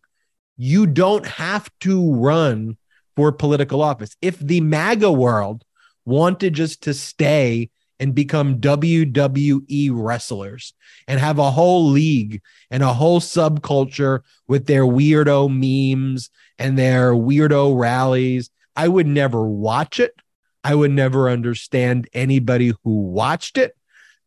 [0.58, 2.76] You don't have to run
[3.16, 4.14] for political office.
[4.20, 5.64] If the MAGA world
[6.06, 10.74] wanted just to stay and become WWE wrestlers
[11.08, 17.12] and have a whole league and a whole subculture with their weirdo memes and their
[17.12, 20.14] weirdo rallies, I would never watch it.
[20.62, 23.76] I would never understand anybody who watched it.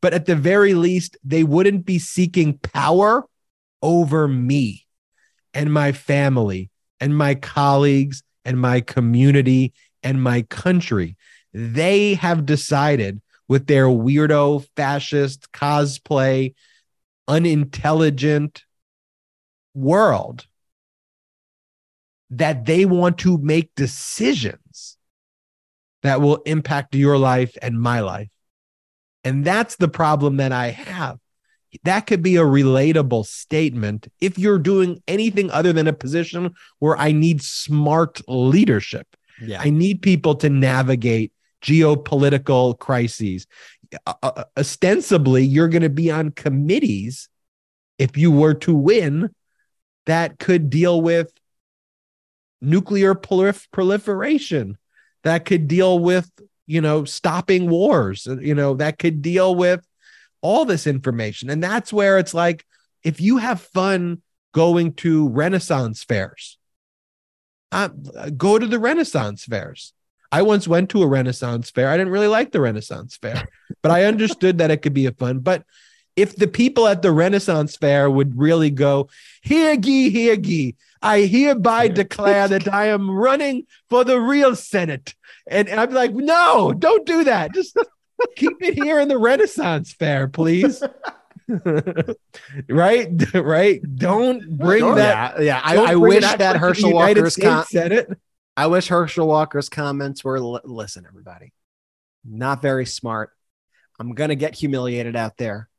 [0.01, 3.25] But at the very least, they wouldn't be seeking power
[3.81, 4.85] over me
[5.53, 11.17] and my family and my colleagues and my community and my country.
[11.53, 16.53] They have decided with their weirdo, fascist, cosplay,
[17.27, 18.63] unintelligent
[19.73, 20.45] world
[22.29, 24.97] that they want to make decisions
[26.03, 28.29] that will impact your life and my life.
[29.23, 31.17] And that's the problem that I have.
[31.83, 36.97] That could be a relatable statement if you're doing anything other than a position where
[36.97, 39.07] I need smart leadership.
[39.41, 39.61] Yeah.
[39.61, 43.47] I need people to navigate geopolitical crises.
[44.05, 47.29] Uh, uh, ostensibly, you're going to be on committees.
[47.97, 49.29] If you were to win
[50.09, 51.31] that could deal with
[52.61, 54.75] nuclear prolif- proliferation.
[55.23, 56.31] That could deal with
[56.65, 58.25] you know stopping wars.
[58.25, 59.85] You know that could deal with
[60.41, 61.51] all this information.
[61.51, 62.65] And that's where it's like
[63.03, 66.57] if you have fun going to renaissance fairs
[67.71, 67.89] uh,
[68.35, 69.93] go to the renaissance fairs
[70.31, 73.47] i once went to a renaissance fair i didn't really like the renaissance fair
[73.81, 75.63] but i understood that it could be a fun but
[76.15, 79.09] if the people at the renaissance fair would really go
[79.41, 85.15] here ye here ye I hereby declare that I am running for the real Senate.
[85.47, 87.53] And, I'm like, no, don't do that.
[87.53, 87.77] Just
[88.35, 90.83] keep it here in the Renaissance Fair, please.
[92.69, 93.09] right?
[93.33, 93.81] Right?
[93.95, 95.37] Don't bring that.
[95.37, 95.61] Yeah, yeah.
[95.63, 98.09] I, I wish that that Herschel Walker's com- Senate.
[98.59, 101.53] I wish Herschel Walker's comments were listen, everybody,
[102.25, 103.31] not very smart.
[103.97, 105.69] I'm gonna get humiliated out there,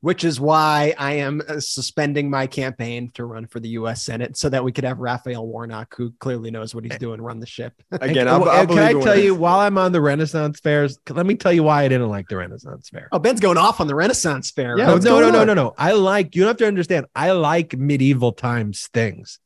[0.00, 4.02] which is why I am uh, suspending my campaign to run for the U.S.
[4.02, 7.38] Senate so that we could have Raphael Warnock, who clearly knows what he's doing, run
[7.38, 7.74] the ship.
[7.90, 11.34] Again, I'll, I'll can I tell you, while I'm on the Renaissance fairs, let me
[11.34, 13.10] tell you why I didn't like the Renaissance fair.
[13.12, 14.74] Oh, Ben's going off on the Renaissance fair.
[14.74, 15.74] No, no, no, no, no, no.
[15.76, 17.04] I like you don't have to understand.
[17.14, 19.38] I like medieval times things.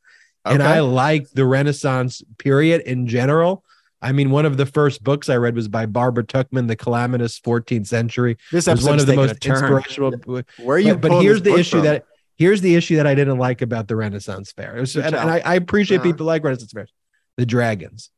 [0.45, 3.65] And I like the Renaissance period in general.
[4.03, 7.39] I mean, one of the first books I read was by Barbara Tuchman, The Calamitous
[7.41, 8.39] 14th Century.
[8.51, 10.13] This was one of the most inspirational.
[10.25, 10.97] Where are you?
[10.97, 11.85] But, but here's the issue from?
[11.85, 12.05] that
[12.37, 14.77] here's the issue that I didn't like about the Renaissance Fair.
[14.81, 16.05] Was, and, and I, I appreciate Uh-huh.
[16.13, 16.91] people like Renaissance fairs.
[17.37, 18.11] The dragons.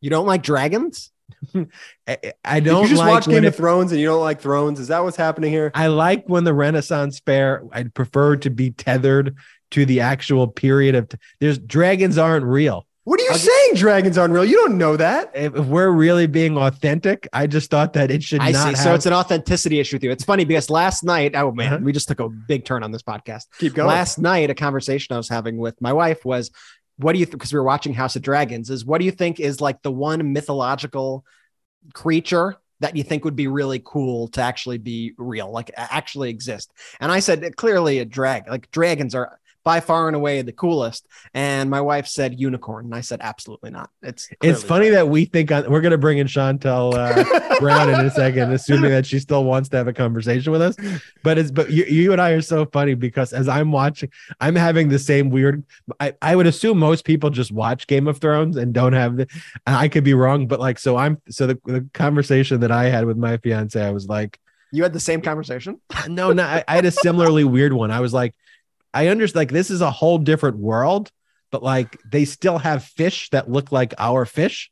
[0.00, 1.11] You don't like dragons?
[2.06, 4.40] I, I don't you just like watch Game it- of Thrones and you don't like
[4.40, 4.80] Thrones?
[4.80, 5.70] Is that what's happening here?
[5.74, 7.62] I like when the Renaissance fair.
[7.72, 9.36] I'd prefer to be tethered
[9.72, 11.08] to the actual period of.
[11.08, 12.86] T- There's dragons aren't real.
[13.04, 13.74] What are you saying?
[13.74, 14.44] Dragons aren't real.
[14.44, 15.32] You don't know that.
[15.34, 18.62] If, if we're really being authentic, I just thought that it should I not.
[18.62, 18.68] see.
[18.68, 20.12] Have, So it's an authenticity issue with you.
[20.12, 21.82] It's funny because last night, oh man, Uh-huh.
[21.82, 23.46] we just took a big turn on this podcast.
[23.58, 23.88] Keep going.
[23.88, 26.52] Last night, a conversation I was having with my wife was,
[26.96, 28.70] "What do you think?" Because we were watching House of Dragons.
[28.70, 31.24] Is what do you think is like the one mythological
[31.94, 36.72] creature that you think would be really cool to actually be real, like actually exist?
[37.00, 38.48] And I said uh, clearly a drag.
[38.48, 41.06] Like dragons are by far and away the coolest.
[41.34, 43.90] And my wife said unicorn, and I said absolutely not.
[44.02, 47.88] It's It's funny that we think on, we're going to bring in Shontel uh, Brown
[47.90, 50.76] in a second, assuming that she still wants to have a conversation with us.
[51.22, 54.10] But it's but you, you and I are so funny because as I'm watching,
[54.40, 55.64] I'm having the same weird.
[56.00, 59.26] I, I would assume most people just watch Game of Thrones and don't have the.
[59.66, 63.04] I could be wrong, but like so I'm so the, the conversation that I had
[63.04, 64.38] with my fiance, I was like,
[64.72, 65.80] You had the same conversation.
[66.08, 67.90] no, no, I, I had a similarly weird one.
[67.90, 68.34] I was like,
[68.94, 71.10] I understand, like, this is a whole different world,
[71.50, 74.70] but like, they still have fish that look like our fish,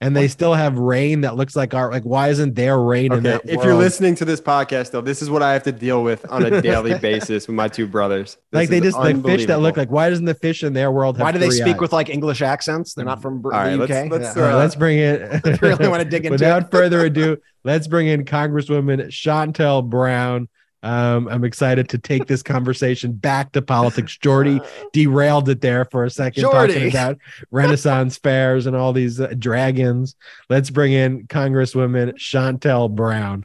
[0.00, 1.88] and they still have rain that looks like our.
[1.92, 3.42] Like, why isn't there rain in that?
[3.44, 6.28] if you're listening to this podcast, though, this is what I have to deal with
[6.28, 8.36] on a daily basis with my two brothers.
[8.50, 9.92] This like they just like fish that look like.
[9.92, 11.18] Why doesn't the fish in their world?
[11.18, 11.80] Have Why do they speak eyes?
[11.80, 12.94] with like English accents?
[12.94, 13.88] They're not from Br- All right, the UK.
[13.90, 14.28] let's- let's Yeah.
[14.28, 15.62] All throw right, let's bring it.
[15.62, 20.48] really wanna dig into Without further ado, let's bring in Congresswoman Shontel Brown.
[20.82, 24.16] Um, I'm excited to take this conversation back to politics.
[24.16, 24.60] Jordy
[24.92, 26.74] derailed it there for a second, Jordy.
[26.74, 27.18] talking about
[27.50, 30.16] Renaissance fairs and all these uh, dragons.
[30.48, 33.44] Let's bring in Congresswoman Shontel Brown.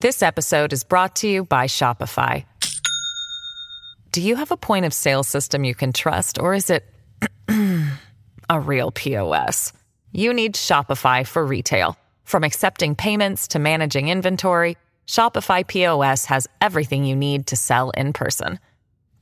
[0.00, 2.44] This episode is brought to you by Shopify.
[4.12, 6.84] Do you have a point of sale system you can trust, or is it
[8.48, 9.74] a real POS?
[10.12, 11.96] You need Shopify for retail.
[12.24, 14.76] From accepting payments to managing inventory,
[15.10, 18.60] Shopify POS has everything you need to sell in person.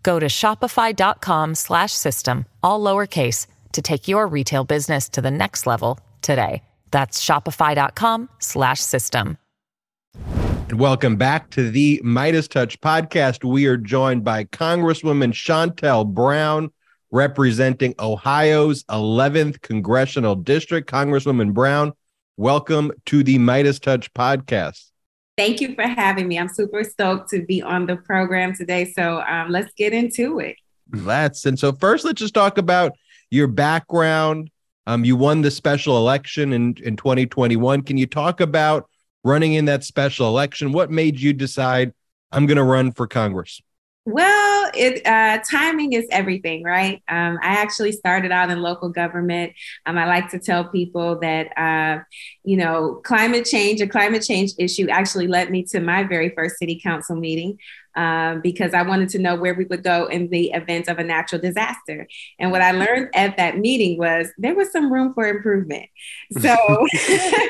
[0.02, 5.66] Go to shopify.com slash system, all lowercase, to take your retail business to the next
[5.66, 6.62] level today.
[6.90, 9.38] That's shopify.com slash system.
[10.68, 13.42] And welcome back to the Meidas Touch podcast.
[13.42, 16.70] We are joined by Congresswoman Shontel Brown,
[17.10, 20.90] representing Ohio's 11th congressional district.
[20.90, 21.94] Congresswoman Brown,
[22.36, 24.90] welcome to the Meidas Touch podcast.
[25.38, 26.36] Thank you for having me.
[26.36, 28.92] I'm super stoked to be on the program today.
[28.92, 30.56] So um, let's get into it.
[30.92, 31.46] Let's.
[31.46, 32.90] And so, first, let's just talk about
[33.30, 34.50] your background.
[34.88, 37.82] Um, you won the special election in, in 2021.
[37.82, 38.90] Can you talk about
[39.22, 40.72] running in that special election?
[40.72, 41.92] What made you decide
[42.32, 43.62] I'm going to run for Congress?
[44.10, 47.02] Well, it uh, timing is everything, right?
[47.08, 49.52] Um, I actually started out in local government.
[49.84, 52.02] Um, I like to tell people that uh,
[52.42, 56.56] you know climate change, a climate change issue, actually led me to my very first
[56.56, 57.58] city council meeting
[57.98, 61.04] um, because I wanted to know where we would go in the event of a
[61.04, 62.06] natural disaster.
[62.38, 65.86] And what I learned at that meeting was there was some room for improvement.
[66.38, 66.54] So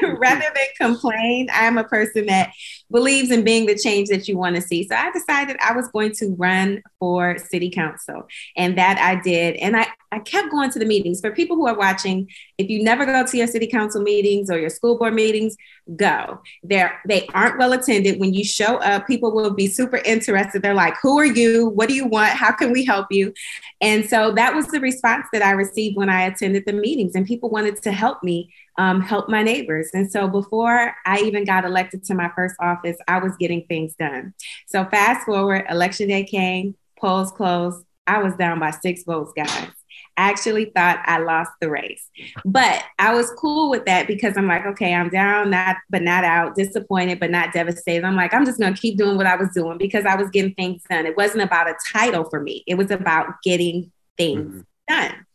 [0.02, 2.52] rather than complain, I'm a person that
[2.90, 4.86] believes in being the change that you want to see.
[4.88, 8.26] So I decided I was going to run for city council.
[8.56, 9.56] And that I did.
[9.56, 11.20] And I, I kept going to the meetings.
[11.20, 14.58] For people who are watching, if you never go to your city council meetings or
[14.58, 15.56] your school board meetings,
[15.96, 16.40] go.
[16.62, 18.18] They're, they aren't well attended.
[18.18, 20.62] When you show up, people will be super interested.
[20.62, 21.68] They're like, who are you?
[21.68, 22.30] What do you want?
[22.30, 23.34] How can we help you?
[23.80, 27.14] And so that was the response that I received when I attended the meetings.
[27.14, 29.90] And people wanted to help me um, help my neighbors.
[29.92, 33.94] And so before I even got elected to my first office, I was getting things
[33.98, 34.32] done.
[34.68, 37.84] So fast forward, election day came, polls closed.
[38.06, 39.68] I was down by six votes, guys.
[40.16, 42.08] I actually thought I lost the race,
[42.44, 46.24] but I was cool with that because I'm like, okay, I'm down, not but not
[46.24, 48.04] out, disappointed but not devastated.
[48.04, 50.54] I'm like, I'm just gonna keep doing what I was doing because I was getting
[50.54, 51.06] things done.
[51.06, 55.26] It wasn't about a title for me; it was about getting things done.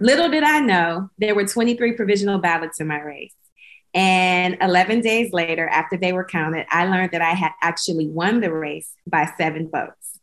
[0.00, 3.34] Little did I know there were 23 provisional ballots in my race.
[3.94, 8.40] And 11 days later, after they were counted, I learned that I had actually won
[8.40, 10.20] the race by seven votes.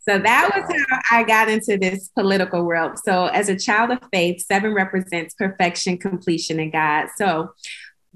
[0.00, 2.98] So that was how I got into this political world.
[3.04, 7.08] So, as a child of faith, seven represents perfection, completion, and God.
[7.16, 7.50] So,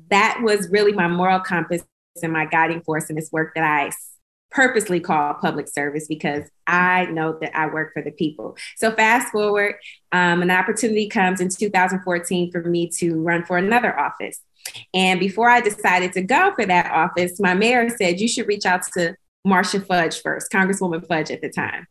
[0.09, 1.83] that was really my moral compass
[2.23, 3.91] and my guiding force in this work that I
[4.53, 8.57] purposely call public service because I know that I work for the people.
[8.77, 9.77] So, fast forward,
[10.13, 14.41] um, an opportunity comes in 2014 for me to run for another office.
[14.95, 18.67] And before I decided to go for that office, my mayor said, You should reach
[18.67, 21.87] out to Marcia Fudge first, Congresswoman Fudge at the time.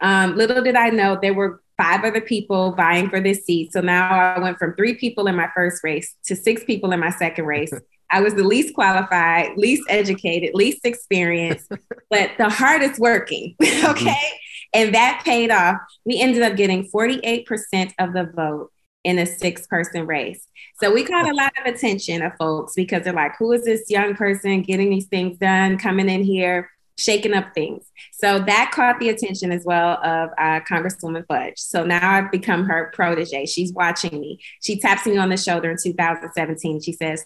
[0.00, 3.72] Um, little did I know there were five other people vying for this seat.
[3.72, 7.00] So now I went from three people in my first race to six people in
[7.00, 7.72] my second race.
[8.10, 11.70] I was the least qualified, least educated, least experienced,
[12.10, 13.54] but the hardest working.
[13.84, 14.32] okay.
[14.74, 15.78] And that paid off.
[16.04, 18.70] We ended up getting 48% of the vote
[19.04, 20.46] in a six person race.
[20.80, 23.88] So we caught a lot of attention of folks because they're like, who is this
[23.88, 27.84] young person getting these things done, coming in here, shaking up things?
[28.12, 31.58] So that caught the attention as well of uh, Congresswoman Fudge.
[31.58, 33.46] So now I've become her protege.
[33.46, 34.40] She's watching me.
[34.60, 36.82] She taps me on the shoulder in 2017.
[36.82, 37.24] She says,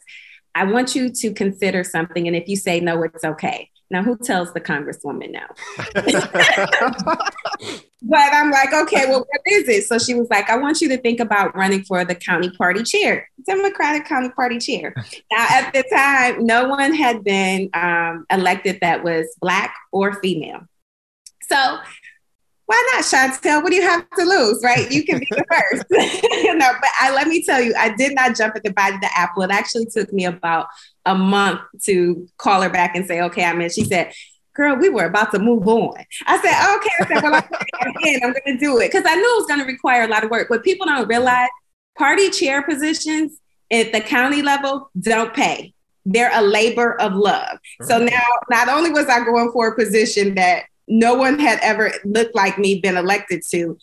[0.55, 2.26] I want you to consider something.
[2.26, 3.70] And if you say no, it's okay.
[3.92, 5.40] Now, who tells the congresswoman no?
[8.03, 9.84] but I'm like, okay, well, what is it?
[9.84, 12.84] So she was like, I want you to think about running for the county party
[12.84, 14.94] chair, Democratic county party chair.
[15.32, 20.61] now, at the time, no one had been um, elected that was Black or female.
[21.48, 21.78] So
[22.70, 23.64] why not, Shontel?
[23.64, 24.88] What do you have to lose, right?
[24.92, 25.84] You can be the first.
[26.44, 28.94] you know, but I let me tell you, I did not jump at the bite
[28.94, 29.42] of the apple.
[29.42, 30.68] It actually took me about
[31.04, 33.70] a month to call her back and say, okay, I'm in.
[33.70, 34.12] She said,
[34.54, 35.96] girl, we were about to move on.
[36.26, 36.90] I said, okay.
[37.00, 37.34] I said, well,
[37.80, 38.22] I'm in.
[38.22, 40.22] I'm going to do it because I knew it was going to require a lot
[40.22, 40.46] of work.
[40.48, 41.48] But people don't realize
[41.98, 43.36] party chair positions
[43.72, 45.74] at the county level don't pay.
[46.04, 47.58] They're a labor of love.
[47.82, 51.93] So now, not only was I going for a position that no one had ever
[52.05, 53.78] looked like me been elected to,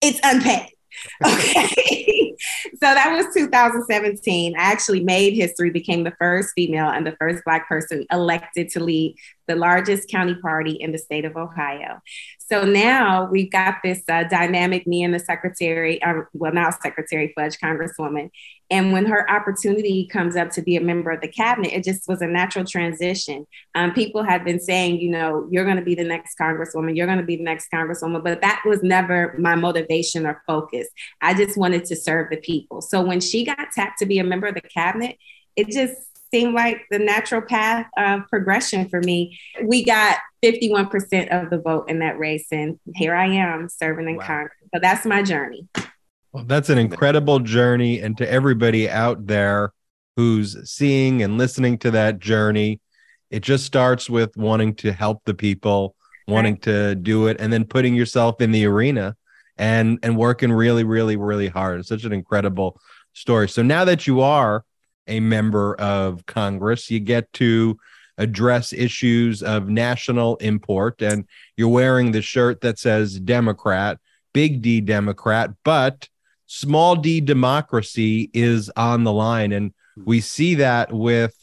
[0.00, 0.70] it's unpaid.
[1.24, 2.34] Okay.
[2.72, 4.54] so that was 2017.
[4.56, 8.82] I actually made history, became the first female and the first Black person elected to
[8.82, 9.16] lead
[9.46, 12.00] the largest county party in the state of Ohio.
[12.50, 17.32] So now we've got this uh, dynamic, me and the secretary, uh, well, now Secretary
[17.36, 18.30] Fudge, Congresswoman.
[18.70, 22.08] And when her opportunity comes up to be a member of the cabinet, it just
[22.08, 23.46] was a natural transition.
[23.76, 27.06] Um, people had been saying, you know, you're going to be the next Congresswoman, you're
[27.06, 30.88] going to be the next Congresswoman, but that was never my motivation or focus.
[31.20, 32.80] I just wanted to serve the people.
[32.80, 35.18] So when she got tapped to be a member of the cabinet,
[35.54, 35.94] it just
[36.32, 39.38] seemed like the natural path of progression for me.
[39.62, 44.16] We got 51% of the vote in that race, and here I am serving in
[44.16, 44.26] wow.
[44.26, 44.58] Congress.
[44.74, 45.68] So that's my journey.
[46.32, 48.00] Well, that's an incredible journey.
[48.00, 49.72] And to everybody out there
[50.16, 52.80] who's seeing and listening to that journey,
[53.30, 55.96] it just starts with wanting to help the people,
[56.28, 56.62] wanting right.
[56.62, 59.16] to do it, and then putting yourself in the arena
[59.56, 61.80] and and working really, really, really hard.
[61.80, 62.80] It's such an incredible
[63.12, 63.48] story.
[63.48, 64.64] So now that you are
[65.10, 66.90] a member of Congress.
[66.90, 67.78] You get to
[68.16, 73.98] address issues of national import, and you're wearing the shirt that says Democrat,
[74.32, 76.08] big D Democrat, but
[76.46, 79.52] small d democracy is on the line.
[79.52, 79.72] And
[80.04, 81.34] we see that with,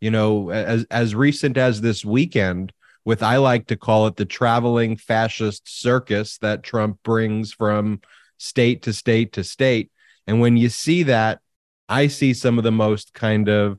[0.00, 2.72] you know, as, as recent as this weekend,
[3.04, 8.00] with I like to call it the traveling fascist circus that Trump brings from
[8.36, 9.90] state to state to state.
[10.26, 11.40] And when you see that,
[11.88, 13.78] I see some of the most kind of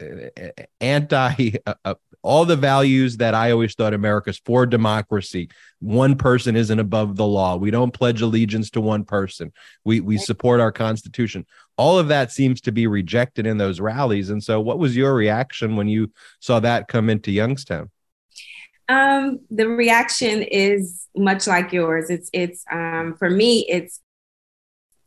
[0.00, 5.48] uh, anti uh, uh, all the values that I always thought America's for democracy.
[5.78, 7.56] One person isn't above the law.
[7.56, 9.52] We don't pledge allegiance to one person.
[9.84, 11.46] We we support our constitution.
[11.76, 14.30] All of that seems to be rejected in those rallies.
[14.30, 17.90] And so what was your reaction when you saw that come into Youngstown?
[18.88, 22.10] Um, the reaction is much like yours.
[22.10, 24.00] It's it's um, for me, it's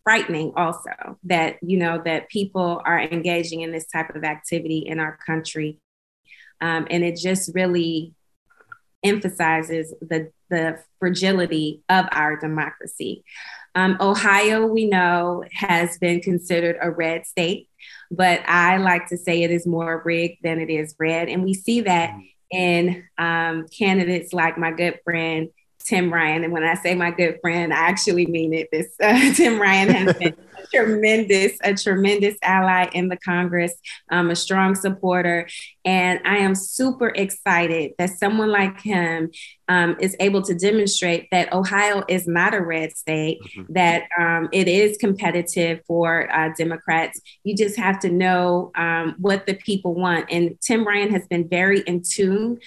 [0.03, 4.99] frightening also that you know that people are engaging in this type of activity in
[4.99, 5.79] our country.
[6.59, 8.13] Um, and it just really
[9.03, 13.23] emphasizes the the fragility of our democracy.
[13.73, 17.69] Um, ohio we know has been considered a red state
[18.11, 21.29] but i like to say it is more rigged than it is red.
[21.29, 22.27] And we see that mm.
[22.51, 25.49] in um, candidates like my good friend
[25.83, 26.43] Tim Ryan.
[26.43, 28.69] And when I say my good friend, I actually mean it.
[28.71, 33.73] This uh, Tim Ryan has been a tremendous, a tremendous ally in the Congress,
[34.11, 35.47] um, a strong supporter.
[35.85, 39.31] And I am super excited that someone like him
[39.67, 43.71] um, is able to demonstrate that Ohio is not a red state, mm-hmm.
[43.73, 47.21] that um, it is competitive for uh, Democrats.
[47.43, 50.25] You just have to know um, what the people want.
[50.29, 52.59] And Tim Ryan has been very in tune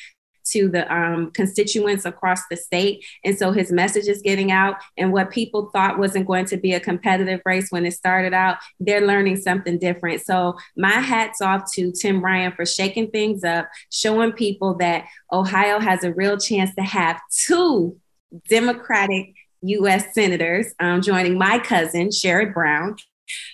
[0.45, 3.05] to the um, constituents across the state.
[3.25, 4.77] And so his message is getting out.
[4.97, 8.59] And what people thought wasn't going to be a competitive race when it started out,
[8.81, 10.23] they're learning something different.
[10.23, 15.79] So my hat's off to Tim Ryan for shaking things up, showing people that Ohio
[15.79, 17.97] has a real chance to have two
[18.49, 22.97] Democratic US senators, um, joining my cousin, Sherrod Brown,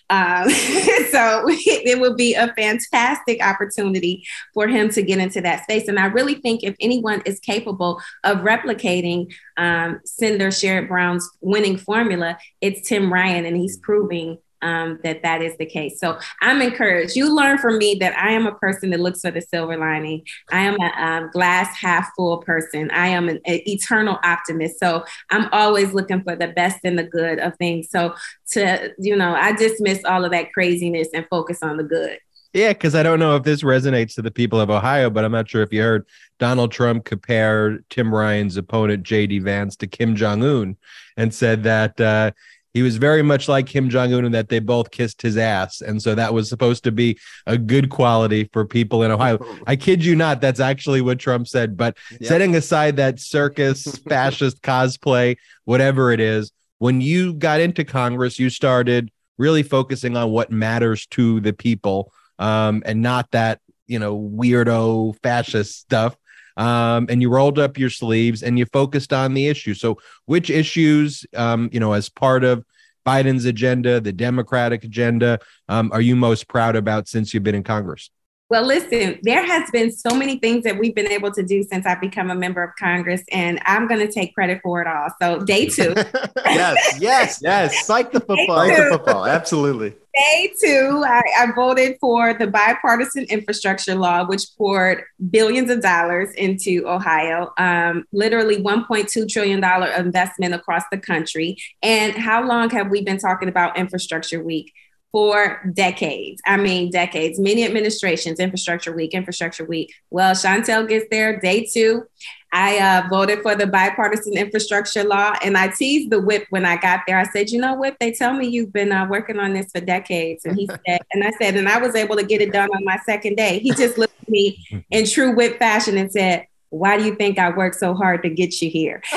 [0.09, 0.49] Um,
[1.11, 5.89] so it would be a fantastic opportunity for him to get into that space.
[5.89, 11.77] And I really think if anyone is capable of replicating um, Senator Sherrod Brown's winning
[11.77, 15.99] formula, it's Tim Ryan, and he's proving um, that that is the case.
[15.99, 17.17] So I'm encouraged.
[17.17, 20.23] You learn from me that I am a person that looks for the silver lining.
[20.51, 22.91] I am a um, glass half full person.
[22.91, 24.79] I am an, an, eternal optimist.
[24.79, 27.91] So I'm always looking for the best and the good of things.
[27.91, 28.15] So
[28.51, 32.19] to, you know, I dismiss all of that craziness and focus on the good.
[32.53, 35.31] Yeah, because I don't know if this resonates to the people of Ohio, but I'm
[35.31, 36.05] not sure if you heard
[36.41, 39.39] Donald Trump compare Tim Ryan's opponent, J.D.
[39.39, 40.77] Vance, to Kim Jong Un
[41.17, 42.33] and said that uh,
[42.73, 45.81] he was very much like Kim Jong Un in that they both kissed his ass,
[45.81, 49.39] and so that was supposed to be a good quality for people in Ohio.
[49.67, 51.77] I kid you not, that's actually what Trump said.
[51.77, 52.25] But yep.
[52.25, 58.51] setting aside that circus, fascist cosplay, whatever it is, when you got into Congress, you
[58.51, 64.17] started really focusing on what matters to the people, um, and not that you know
[64.17, 66.17] weirdo fascist stuff
[66.57, 69.75] um, and you rolled up your sleeves and you focused on the issue.
[69.75, 72.65] So, which issues, um, you know, as part of
[73.07, 75.39] Biden's agenda, the Democratic agenda,
[75.69, 78.11] um, are you most proud about since you've been in Congress?
[78.51, 81.87] Well, listen, there has been so many things that we've been able to do since
[81.87, 85.07] I've become a member of Congress, and I'm going to take credit for it all.
[85.23, 85.95] So, day two.
[86.45, 87.87] yes, yes, yes.
[87.87, 88.67] Psych the football.
[88.67, 89.25] Psych the football.
[89.25, 89.95] Absolutely.
[90.17, 96.35] Day two, I, I, voted for the bipartisan infrastructure law, which poured billions of dollars
[96.35, 99.63] into Ohio, um, literally $1.2 trillion
[99.97, 101.57] investment across the country.
[101.81, 104.73] And how long have we been talking about Infrastructure Week?
[105.13, 106.41] For decades.
[106.47, 107.41] I mean, decades.
[107.41, 109.93] Many administrations, Infrastructure Week, Infrastructure Week.
[110.11, 112.05] Well, Shontel gets there, day two.
[112.53, 116.77] I uh, voted for the bipartisan infrastructure law, and I teased the whip when I
[116.77, 117.19] got there.
[117.19, 119.81] I said, "You know, whip, they tell me you've been uh, working on this for
[119.81, 122.71] decades." And he said, and I said, and I was able to get it done
[122.71, 123.61] on my second day.
[123.61, 127.39] He just looked at me in true whip fashion and said, "Why do you think
[127.39, 129.03] I worked so hard to get you here?"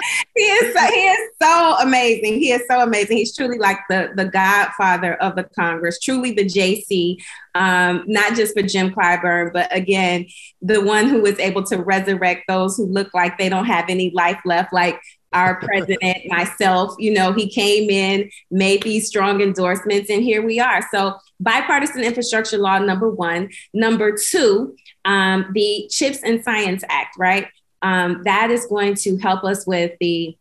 [0.36, 2.34] he is so, he is so amazing.
[2.34, 3.16] He is so amazing.
[3.18, 7.16] He's truly like the the godfather of the Congress, truly the JC,
[7.54, 10.26] um, not just for Jim Clyburn, but again,
[10.60, 14.10] the one who was able to resurrect those who look like they don't have any
[14.10, 15.00] life left, like
[15.32, 20.60] our president, myself, you know, he came in, made these strong endorsements, and here we
[20.60, 20.86] are.
[20.90, 23.50] So, bipartisan infrastructure law, number one.
[23.74, 27.48] Number two, um, the CHIPS and Science Act, right?
[27.82, 30.36] Um, that is going to help us with the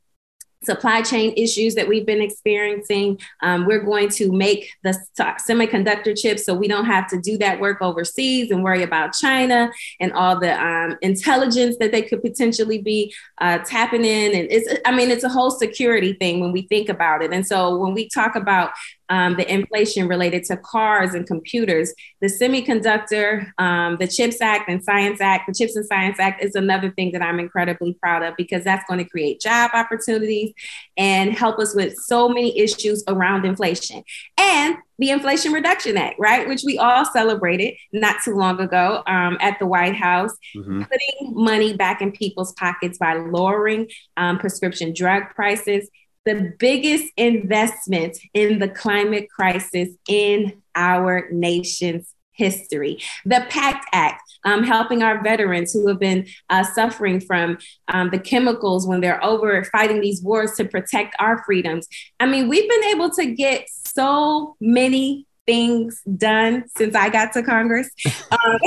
[0.63, 3.19] supply chain issues that we've been experiencing.
[3.41, 7.59] Um, we're going to make the semiconductor chips so we don't have to do that
[7.59, 12.77] work overseas and worry about China and all the um, intelligence that they could potentially
[12.79, 14.35] be uh, tapping in.
[14.35, 17.33] And it's, I mean, it's a whole security thing when we think about it.
[17.33, 18.71] And so when we talk about
[19.11, 21.93] um, the inflation related to cars and computers.
[22.21, 26.55] The Semiconductor, um, the CHIPS Act and Science Act, the CHIPS and Science Act is
[26.55, 30.53] another thing that I'm incredibly proud of because that's going to create job opportunities
[30.95, 34.01] and help us with so many issues around inflation.
[34.37, 39.37] And the Inflation Reduction Act, right, which we all celebrated not too long ago um,
[39.41, 40.83] at the White House, mm-hmm.
[40.83, 45.89] putting money back in people's pockets by lowering um, prescription drug prices
[46.25, 52.99] the biggest investment in the climate crisis in our nation's history.
[53.25, 57.57] The PACT Act, um, helping our veterans who have been uh, suffering from
[57.87, 61.87] um, the chemicals when they're over fighting these wars to protect our freedoms.
[62.19, 67.43] I mean, we've been able to get so many things done since I got to
[67.43, 67.89] Congress.
[68.31, 68.57] Um,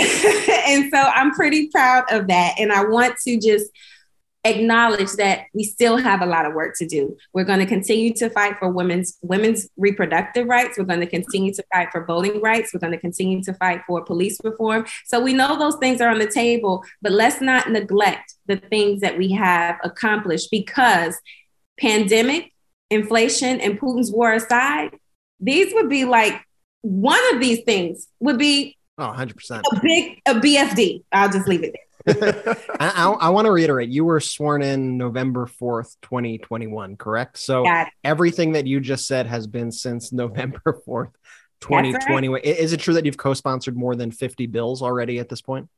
[0.69, 2.57] and so I'm pretty proud of that.
[2.59, 3.71] And I want to just
[4.45, 7.17] acknowledge that we still have a lot of work to do.
[7.33, 10.79] We're going to continue to fight for women's women's reproductive rights.
[10.79, 12.73] We're going to continue to fight for voting rights.
[12.73, 14.85] We're going to continue to fight for police reform.
[15.07, 19.01] So we know those things are on the table, but let's not neglect the things
[19.01, 21.19] that we have accomplished because
[21.81, 22.53] pandemic,
[22.91, 24.91] inflation, and Putin's war aside,
[25.41, 26.41] these would be like
[26.83, 29.63] one of these things would be oh, 100%.
[29.73, 31.03] a big a BFD.
[31.13, 31.81] I'll just leave it there.
[32.07, 37.39] I, I, I want to reiterate you were sworn in November 4th, 2021, correct?
[37.39, 37.65] So
[38.03, 41.13] everything that you just said has been since November 4th,
[41.61, 42.35] 2021.
[42.35, 42.45] Right.
[42.45, 45.69] Is it true that you've co sponsored more than 50 bills already at this point?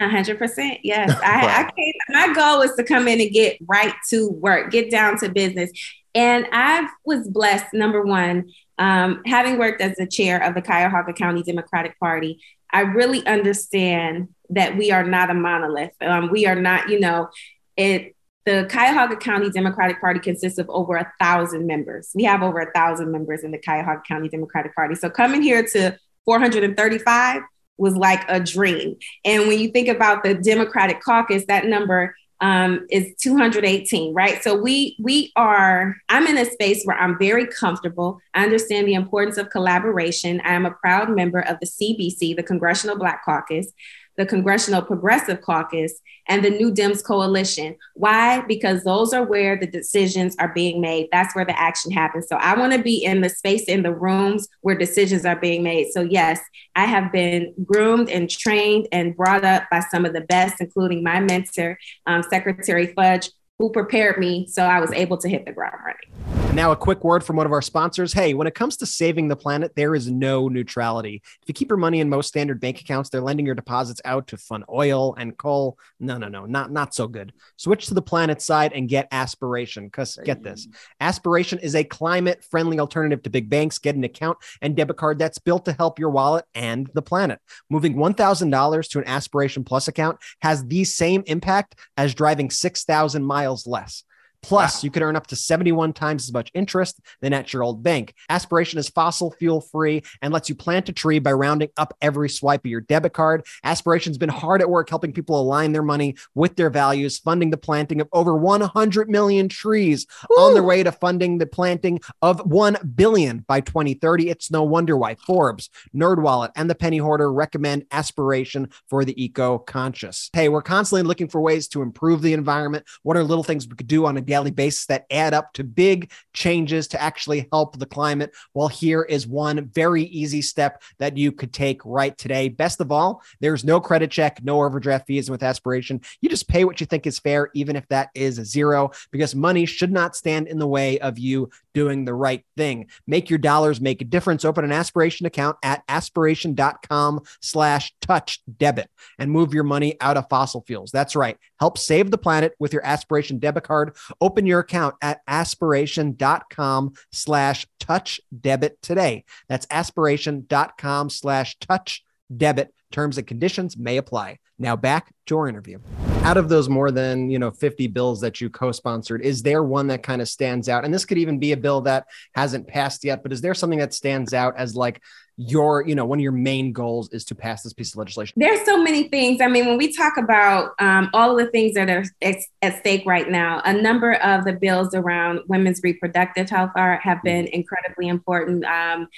[0.00, 0.78] 100%.
[0.82, 1.10] Yes.
[1.24, 1.58] I, wow.
[1.58, 5.18] I came, my goal was to come in and get right to work, get down
[5.18, 5.70] to business.
[6.14, 11.12] And I was blessed, number one, um, having worked as the chair of the Cuyahoga
[11.12, 12.40] County Democratic Party,
[12.72, 15.92] I really understand that we are not a monolith.
[16.00, 17.28] Um, we are not, you know,
[17.76, 18.14] it.
[18.46, 22.10] The Cuyahoga County Democratic Party consists of over a thousand members.
[22.14, 24.94] We have over a thousand members in the Cuyahoga County Democratic Party.
[24.94, 27.42] So coming here to 435
[27.76, 28.96] was like a dream.
[29.24, 34.42] And when you think about the Democratic caucus, that number um, is 218, right?
[34.42, 35.96] So we we are.
[36.08, 38.20] I'm in a space where I'm very comfortable.
[38.32, 40.40] I understand the importance of collaboration.
[40.44, 43.72] I am a proud member of the CBC, the Congressional Black Caucus
[44.16, 47.76] the Congressional Progressive Caucus, and the New Dems Coalition.
[47.94, 48.40] Why?
[48.42, 51.08] Because those are where the decisions are being made.
[51.10, 52.28] That's where the action happens.
[52.28, 55.62] So I want to be in the space, in the rooms where decisions are being
[55.62, 55.90] made.
[55.92, 56.40] So, yes,
[56.76, 61.02] I have been groomed and trained and brought up by some of the best, including
[61.02, 65.52] my mentor, um, Secretary Fudge, who prepared me so I was able to hit the
[65.52, 66.39] ground running.
[66.52, 68.12] Now, a quick word from one of our sponsors.
[68.12, 71.22] Hey, when it comes to saving the planet, there is no neutrality.
[71.24, 74.26] If you keep your money in most standard bank accounts, they're lending your deposits out
[74.26, 75.78] to fund oil and coal.
[76.00, 77.32] No, no, no, not, not so good.
[77.56, 79.86] Switch to the planet side and get Aspiration.
[79.86, 80.66] Because get this
[81.00, 83.78] Aspiration is a climate friendly alternative to big banks.
[83.78, 87.38] Get an account and debit card that's built to help your wallet and the planet.
[87.70, 93.68] Moving $1,000 to an Aspiration Plus account has the same impact as driving 6,000 miles
[93.68, 94.02] less.
[94.42, 94.80] Plus, wow.
[94.82, 98.14] you can earn up to 71 times as much interest than at your old bank.
[98.28, 102.28] Aspiration is fossil fuel free and lets you plant a tree by rounding up every
[102.28, 103.44] swipe of your debit card.
[103.64, 107.56] Aspiration's been hard at work helping people align their money with their values, funding the
[107.56, 110.36] planting of over 100 million trees Woo!
[110.36, 114.30] on their way to funding the planting of 1 billion by 2030.
[114.30, 119.58] It's no wonder why Forbes, NerdWallet, and the Penny Hoarder recommend Aspiration for the eco
[119.58, 120.30] conscious.
[120.32, 122.86] Hey, we're constantly looking for ways to improve the environment.
[123.02, 125.64] What are little things we could do on a daily basis that add up to
[125.64, 128.32] big changes to actually help the climate.
[128.54, 132.48] Well, here is one very easy step that you could take right today.
[132.48, 136.00] Best of all, there's no credit check, no overdraft fees with aspiration.
[136.20, 139.66] You just pay what you think is fair, even if that is zero, because money
[139.66, 142.86] should not stand in the way of you doing the right thing.
[143.06, 144.44] Make your dollars make a difference.
[144.44, 150.28] Open an aspiration account at aspiration.com slash touch debit and move your money out of
[150.28, 150.90] fossil fuels.
[150.90, 151.36] That's right.
[151.58, 153.96] Help save the planet with your aspiration debit card.
[154.20, 159.24] Open your account at aspiration.com slash touch debit today.
[159.48, 162.04] That's aspiration.com slash touch
[162.36, 162.72] debit.
[162.90, 164.38] Terms and conditions may apply.
[164.58, 165.78] Now back to our interview.
[166.22, 169.86] Out of those more than, you know, 50 bills that you co-sponsored, is there one
[169.86, 170.84] that kind of stands out?
[170.84, 173.78] And this could even be a bill that hasn't passed yet, but is there something
[173.78, 175.00] that stands out as like
[175.36, 178.34] your, you know, one of your main goals is to pass this piece of legislation?
[178.36, 179.40] There's so many things.
[179.40, 183.06] I mean, when we talk about um, all of the things that are at stake
[183.06, 188.08] right now, a number of the bills around women's reproductive health are have been incredibly
[188.08, 188.64] important.
[188.64, 189.08] Um,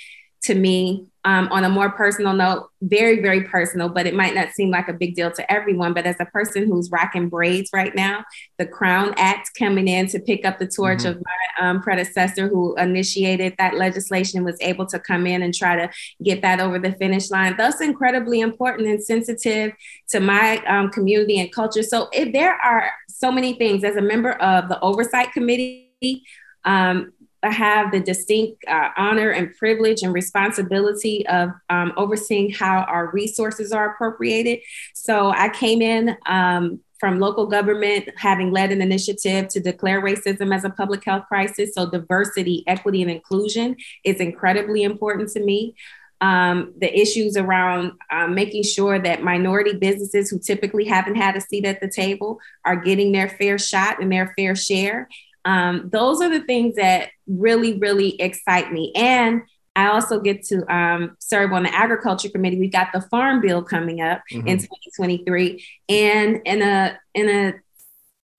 [0.43, 4.51] to me um, on a more personal note, very, very personal, but it might not
[4.51, 5.95] seem like a big deal to everyone.
[5.95, 8.25] But as a person who's rocking braids right now,
[8.59, 11.19] the Crown Act coming in to pick up the torch mm-hmm.
[11.19, 15.77] of my um, predecessor who initiated that legislation was able to come in and try
[15.77, 15.89] to
[16.25, 17.55] get that over the finish line.
[17.57, 19.73] That's incredibly important and sensitive
[20.09, 21.85] to my um, community and culture.
[21.85, 26.25] So if there are so many things as a member of the Oversight Committee,
[26.65, 27.13] um,
[27.51, 33.73] have the distinct uh, honor and privilege and responsibility of um, overseeing how our resources
[33.73, 34.61] are appropriated.
[34.95, 40.55] So I came in um, from local government, having led an initiative to declare racism
[40.55, 41.75] as a public health crisis.
[41.75, 45.75] So diversity, equity, and inclusion is incredibly important to me.
[46.21, 51.41] Um, the issues around um, making sure that minority businesses who typically haven't had a
[51.41, 55.09] seat at the table are getting their fair shot and their fair share
[55.45, 58.93] um, those are the things that really, really excite me.
[58.95, 59.43] And
[59.75, 62.59] I also get to um, serve on the agriculture committee.
[62.59, 64.47] We've got the farm bill coming up mm-hmm.
[64.47, 67.55] in 2023, and in a in a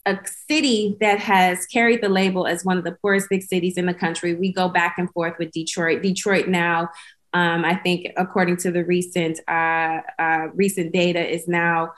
[0.05, 3.85] a city that has carried the label as one of the poorest big cities in
[3.85, 4.33] the country.
[4.35, 6.01] We go back and forth with Detroit.
[6.01, 6.89] Detroit now,
[7.33, 11.93] um, I think, according to the recent uh, uh, recent data, is now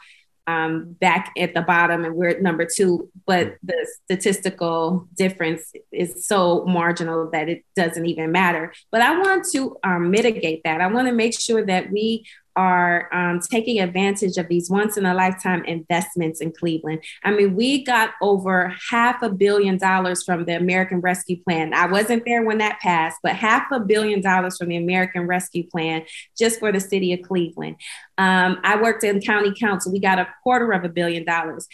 [0.47, 6.27] um, back at the bottom and we're at number two, but the statistical difference is
[6.27, 8.73] so marginal that it doesn't even matter.
[8.91, 10.81] But I want to um, mitigate that.
[10.81, 12.25] I want to make sure that we
[12.55, 17.03] are um, taking advantage of these once in a lifetime investments in Cleveland.
[17.23, 21.73] I mean, we got over half a billion dollars from the American Rescue Plan.
[21.73, 25.67] I wasn't there when that passed, but half a billion dollars from the American Rescue
[25.69, 26.03] Plan
[26.37, 27.75] just for the city of Cleveland.
[28.17, 29.91] Um, I worked in county council.
[29.91, 31.67] We got a quarter of a billion dollars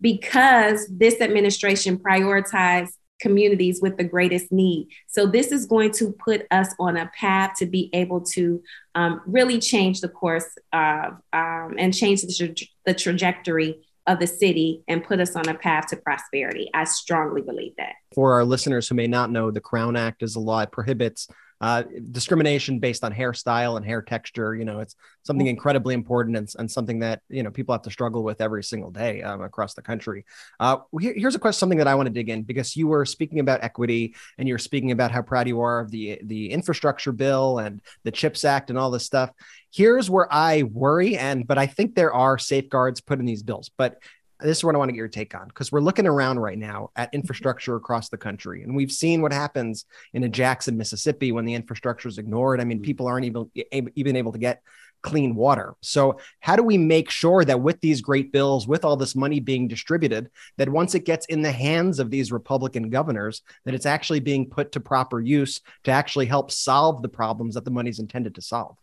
[0.00, 2.90] because this administration prioritized
[3.20, 4.88] communities with the greatest need.
[5.06, 8.62] So, this is going to put us on a path to be able to
[8.94, 14.26] um, really change the course of, um, and change the, tra- the trajectory of the
[14.26, 16.70] city and put us on a path to prosperity.
[16.74, 17.94] I strongly believe that.
[18.14, 21.28] For our listeners who may not know, the Crown Act is a law that prohibits
[21.60, 24.54] uh, discrimination based on hairstyle and hair texture.
[24.54, 27.90] You know, it's something incredibly important and, and something that you know people have to
[27.90, 30.24] struggle with every single day um, across the country.
[30.60, 33.04] Uh, here, here's a question, something that I want to dig in because you were
[33.04, 37.12] speaking about equity and you're speaking about how proud you are of the the infrastructure
[37.12, 39.30] bill and the Chips Act and all this stuff.
[39.72, 43.70] Here's where I worry, and but I think there are safeguards put in these bills.
[43.76, 43.98] But
[44.40, 46.58] this is what I want to get your take on because we're looking around right
[46.58, 47.16] now at mm-hmm.
[47.16, 51.54] infrastructure across the country, and we've seen what happens in a Jackson, Mississippi, when the
[51.54, 52.60] infrastructure is ignored.
[52.60, 52.84] I mean, mm-hmm.
[52.84, 53.50] people aren't even
[53.94, 54.62] even able to get
[55.02, 55.76] clean water.
[55.80, 59.40] So, how do we make sure that with these great bills, with all this money
[59.40, 63.86] being distributed, that once it gets in the hands of these Republican governors, that it's
[63.86, 68.00] actually being put to proper use to actually help solve the problems that the money's
[68.00, 68.76] intended to solve?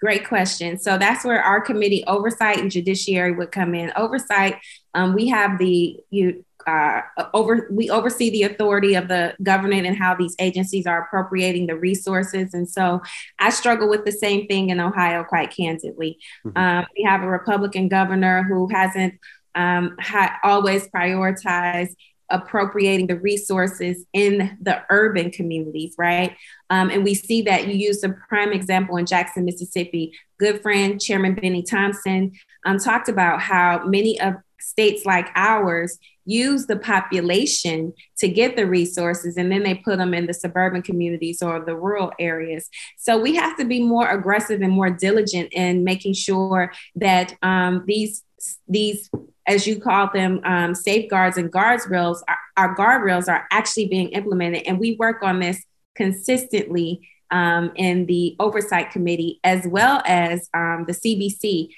[0.00, 0.78] Great question.
[0.78, 3.92] So that's where our committee oversight and judiciary would come in.
[3.96, 4.56] Oversight,
[4.94, 7.00] um, we have the you uh,
[7.32, 11.76] over we oversee the authority of the government and how these agencies are appropriating the
[11.76, 12.52] resources.
[12.54, 13.00] And so
[13.38, 16.18] I struggle with the same thing in Ohio, quite candidly.
[16.44, 16.58] Mm-hmm.
[16.58, 19.14] Um, we have a Republican governor who hasn't
[19.54, 21.94] um, ha- always prioritized
[22.30, 26.36] appropriating the resources in the urban communities, right?
[26.70, 30.12] Um, and we see that you use a prime example in Jackson, Mississippi.
[30.38, 32.32] Good friend, Chairman Benny Thompson,
[32.64, 38.66] um, talked about how many of states like ours use the population to get the
[38.66, 42.68] resources and then they put them in the suburban communities or the rural areas.
[42.98, 47.84] So we have to be more aggressive and more diligent in making sure that um,
[47.86, 48.24] these
[48.68, 49.08] these
[49.46, 54.62] as you call them, um, safeguards and guardrails, our, our guardrails are actually being implemented.
[54.66, 60.84] And we work on this consistently um, in the oversight committee, as well as um,
[60.86, 61.68] the CBC.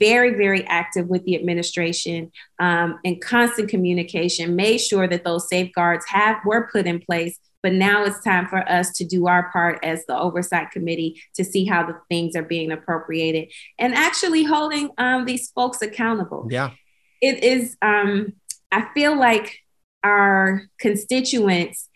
[0.00, 6.04] Very, very active with the administration um, in constant communication, made sure that those safeguards
[6.08, 7.38] have were put in place.
[7.62, 11.44] But now it's time for us to do our part as the oversight committee to
[11.44, 16.48] see how the things are being appropriated and actually holding um, these folks accountable.
[16.50, 16.72] Yeah
[17.20, 18.32] it is um,
[18.72, 19.58] i feel like
[20.02, 21.88] our constituents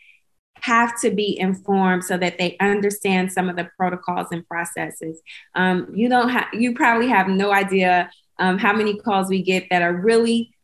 [0.61, 5.21] have to be informed so that they understand some of the protocols and processes.
[5.55, 9.69] Um, you don't have you probably have no idea um, how many calls we get
[9.71, 10.55] that are really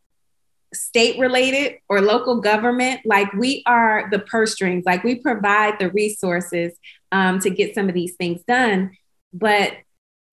[0.73, 3.01] state related or local government.
[3.05, 4.85] Like we are the purse strings.
[4.85, 6.73] Like we provide the resources
[7.13, 8.93] um, to get some of these things done.
[9.33, 9.73] But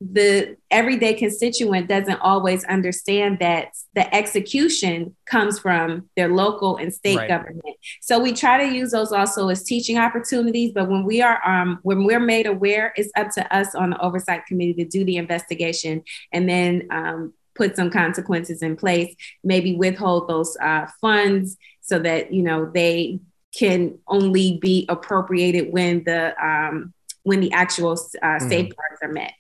[0.02, 7.18] the everyday constituent doesn't always understand that the execution comes from their local and state
[7.18, 7.28] right.
[7.28, 7.76] government.
[8.02, 10.72] So we try to use those also as teaching opportunities.
[10.74, 14.02] But when we are um, when we're made aware, it's up to us on the
[14.02, 19.14] oversight committee to do the investigation and then um, put some consequences in place.
[19.44, 23.20] Maybe withhold those uh, funds so that you know they
[23.54, 26.92] can only be appropriated when the um,
[27.22, 28.50] when the actual uh, mm-hmm.
[28.50, 29.34] safeguards are met.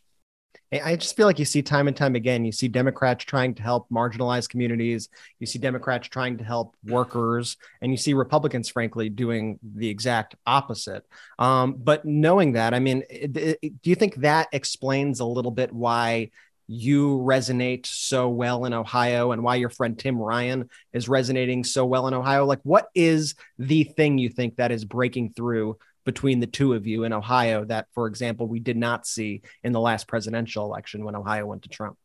[0.71, 3.61] I just feel like you see time and time again, you see Democrats trying to
[3.61, 9.09] help marginalized communities, you see Democrats trying to help workers, and you see Republicans, frankly,
[9.09, 11.05] doing the exact opposite.
[11.37, 15.51] Um, but knowing that, I mean, it, it, do you think that explains a little
[15.51, 16.31] bit why
[16.67, 21.85] you resonate so well in Ohio and why your friend Tim Ryan is resonating so
[21.85, 22.45] well in Ohio?
[22.45, 26.87] Like, what is the thing you think that is breaking through between the two of
[26.87, 31.03] you in Ohio that, for example, we did not see in the last presidential election
[31.03, 31.97] when Ohio went to Trump?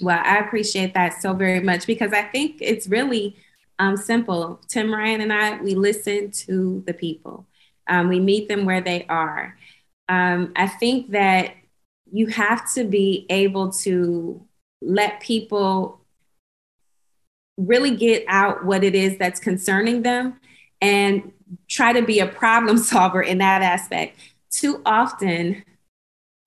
[0.00, 3.36] Well, I appreciate that so very much because I think it's really
[3.78, 4.60] um, simple.
[4.68, 7.46] Tim Ryan and I, we listen to the people,
[7.88, 9.56] um, we meet them where they are.
[10.08, 11.54] Um, I think that
[12.12, 14.44] you have to be able to
[14.82, 16.00] let people
[17.56, 20.40] really get out what it is that's concerning them
[20.80, 21.32] and
[21.68, 24.18] try to be a problem solver in that aspect.
[24.50, 25.64] Too often,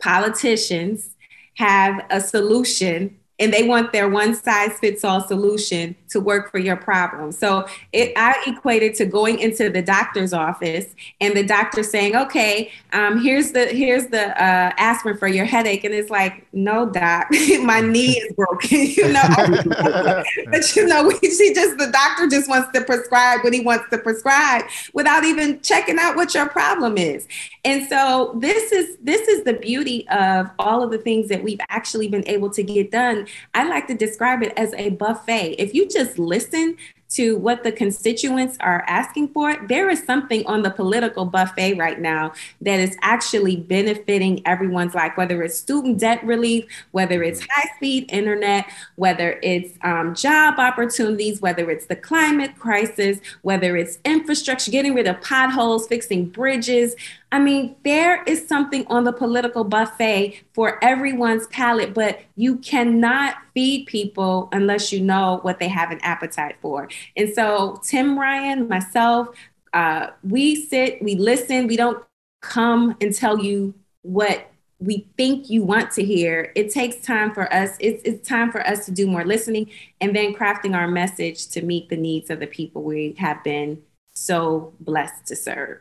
[0.02, 1.16] politicians
[1.56, 6.60] have a solution and they want their one size fits all solution to work for
[6.60, 7.32] your problem.
[7.32, 10.86] So it, I equated to going into the doctor's office
[11.20, 15.84] and the doctor saying, "Okay, um, here's the here's the uh, aspirin for your headache,"
[15.84, 17.28] and it's like, "No, doc,
[17.62, 20.24] my knee is broken," you know.
[20.52, 23.98] but you know, she just the doctor just wants to prescribe what he wants to
[23.98, 24.64] prescribe
[24.94, 27.28] without even checking out what your problem is.
[27.66, 31.62] And so this is this is the beauty of all of the things that we've
[31.70, 33.23] actually been able to get done
[33.54, 35.56] I like to describe it as a buffet.
[35.60, 36.78] If you just listen
[37.14, 42.00] to what the constituents are asking for, there is something on the political buffet right
[42.00, 47.52] now that is actually benefiting everyone's life, whether it's student debt relief, whether it's mm-hmm.
[47.52, 48.66] high speed internet,
[48.96, 55.08] whether it's um, job opportunities, whether it's the climate crisis, whether it's infrastructure, getting rid
[55.08, 56.96] of potholes, fixing bridges.
[57.34, 63.38] I mean, there is something on the political buffet for everyone's palate, but you cannot
[63.56, 66.90] feed people unless you know what they have an appetite for.
[67.18, 69.30] And so, Tim Ryan, myself,
[69.74, 72.06] uh, we sit, we listen, we don't
[72.44, 73.74] come and tell you
[74.04, 76.52] what we think you want to hear.
[76.54, 77.76] It takes time for us.
[77.80, 81.64] It's, it's time for us to do more listening and then crafting our message to
[81.64, 83.82] meet the needs of the people we have been
[84.14, 85.80] so blessed to serve.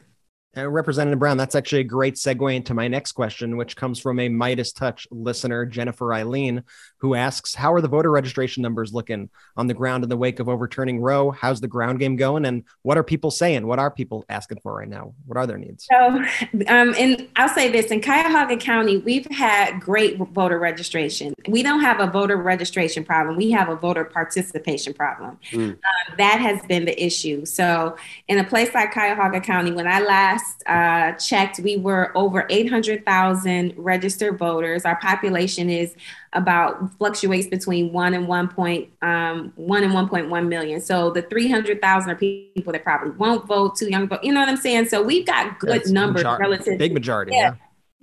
[0.55, 4.21] Uh, Representative Brown, that's actually a great segue into my next question, which comes from
[4.21, 6.63] a Meidas Touch listener, Jennifer Eileen,
[7.03, 10.41] who asks, How are the voter registration numbers looking on the ground in the wake
[10.41, 11.31] of overturning Roe?
[11.31, 12.47] How's the ground game going?
[12.47, 13.67] And what are people saying?
[13.67, 15.13] What are people asking for right now?
[15.27, 15.87] What are their needs?
[15.91, 16.25] So,
[16.69, 21.35] um, and I'll say this in Cuyahoga County, we've had great voter registration.
[21.47, 25.39] We don't have a voter registration problem, we have a voter participation problem.
[25.51, 25.71] Mm.
[25.71, 25.79] Um,
[26.19, 27.45] that has been the issue.
[27.45, 27.97] So,
[28.29, 32.47] in a place like Cuyahoga County, when I last last uh, checked, we were over
[32.49, 34.85] 800,000 registered voters.
[34.85, 35.95] Our population is
[36.35, 40.80] about fluctuates between one and one point um, one and 1.1 million.
[40.80, 44.24] So the 300,000 are people that probably won't vote, too young vote.
[44.24, 44.87] You know what I'm saying?
[44.87, 46.78] So we've got good That's numbers major- relative.
[46.78, 47.33] Big majority.
[47.35, 47.41] yeah.
[47.41, 47.55] yeah.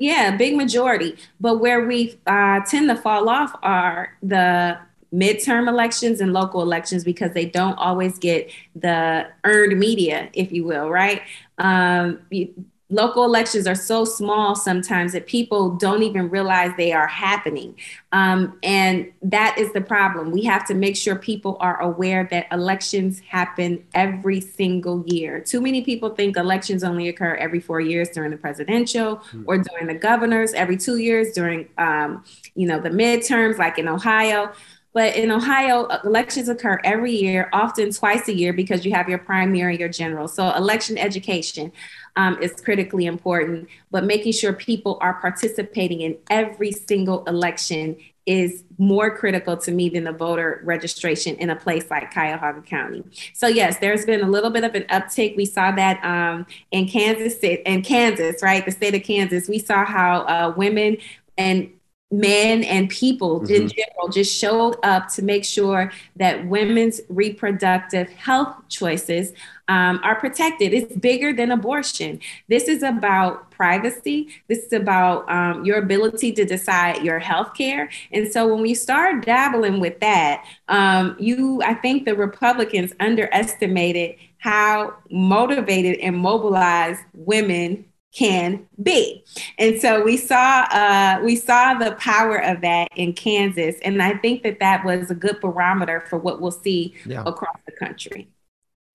[0.01, 1.17] Yeah, big majority.
[1.41, 4.77] But where we uh, tend to fall off are the
[5.13, 10.63] midterm elections and local elections because they don't always get the earned media, if you
[10.63, 11.21] will, right?
[11.57, 12.53] Um, you,
[12.89, 17.75] local elections are so small sometimes that people don't even realize they are happening.
[18.11, 20.31] Um, and that is the problem.
[20.31, 25.39] We have to make sure people are aware that elections happen every single year.
[25.39, 29.43] Too many people think elections only occur every four years during the presidential mm-hmm.
[29.45, 32.23] or during the governors, every two years during, um,
[32.55, 34.51] you know, the midterms, like in Ohio.
[34.91, 39.07] But in Ohio, uh, elections occur every year, often twice a year, because you have
[39.07, 40.27] your primary and your general.
[40.27, 41.71] So election education
[42.20, 47.95] um, is critically important, but making sure people are participating in every single election
[48.26, 53.05] is more critical to me than the voter registration in a place like Cuyahoga County.
[53.34, 55.38] So yes, there's been a little bit of an uptick.
[55.38, 59.47] We saw that um, in Kansas, in Kansas, right, the state of Kansas.
[59.47, 60.97] We saw how uh, women
[61.38, 61.72] and
[62.12, 63.53] men and people mm-hmm.
[63.53, 69.32] in general just showed up to make sure that women's reproductive health choices
[69.68, 70.74] um, are protected.
[70.74, 72.20] It's bigger than abortion.
[72.47, 74.30] This is about privacy.
[74.47, 77.89] This is about um, your ability to decide your health care.
[78.12, 84.16] And so when we start dabbling with that, um, you, I think the Republicans underestimated
[84.39, 89.24] how motivated and mobilized women can be.
[89.57, 94.18] And so we saw uh, we saw the power of that in Kansas, and I
[94.18, 97.24] think that that was a good barometer for what we'll see yeah.
[97.26, 98.30] across the country.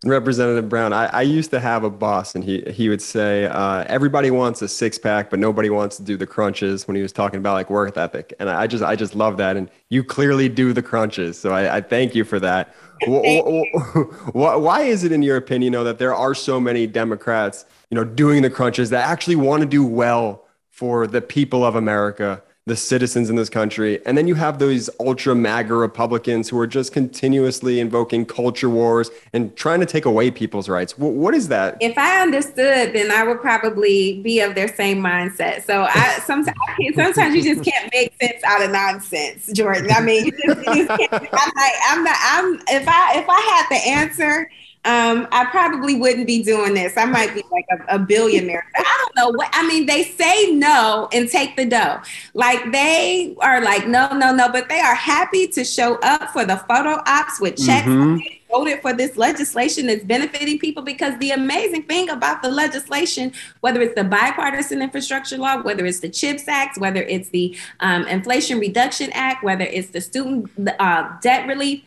[0.08, 3.84] Representative Brown, I, I, used to have a boss, and he he would say uh,
[3.88, 6.86] everybody wants a six pack, but nobody wants to do the crunches.
[6.86, 9.56] When he was talking about like work ethic, and I just I just love that,
[9.56, 12.74] and you clearly do the crunches, so I, I thank you for that.
[13.06, 18.04] Why is it, in your opinion, know, that there are so many Democrats you know,
[18.04, 22.74] doing the crunches that actually want to do well for the people of America, the
[22.74, 24.00] citizens in this country.
[24.06, 29.10] And then you have those ultra MAGA Republicans who are just continuously invoking culture wars
[29.34, 30.96] and trying to take away people's rights.
[30.96, 31.76] what is that?
[31.80, 35.64] If I understood, then I would probably be of their same mindset.
[35.64, 36.56] So I sometimes,
[36.94, 39.90] sometimes you just can't make sense out of nonsense, Jordan.
[39.90, 43.40] I mean, you just, you just I'm like, I'm not, I'm, if I, if I
[43.40, 44.50] had the answer,
[44.86, 46.96] um, I probably wouldn't be doing this.
[46.98, 48.66] I might be like a, a billionaire.
[48.76, 49.86] I don't know what I mean.
[49.86, 52.02] They say no and take the dough.
[52.34, 56.44] Like they are like, no, no, no, but they are happy to show up for
[56.44, 57.88] the photo ops with checks.
[57.88, 58.18] Mm-hmm.
[58.50, 63.80] Voted for this legislation that's benefiting people because the amazing thing about the legislation, whether
[63.80, 68.60] it's the bipartisan infrastructure law, whether it's the CHIPS Act, whether it's the um, Inflation
[68.60, 71.82] Reduction Act, whether it's the student uh, debt relief,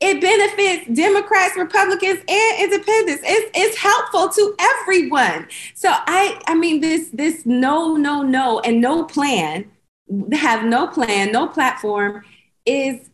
[0.00, 3.22] it benefits Democrats, Republicans, and independents.
[3.24, 5.48] It's, it's helpful to everyone.
[5.74, 9.70] So I I mean this this no no no and no plan
[10.32, 12.22] have no plan no platform
[12.66, 13.08] is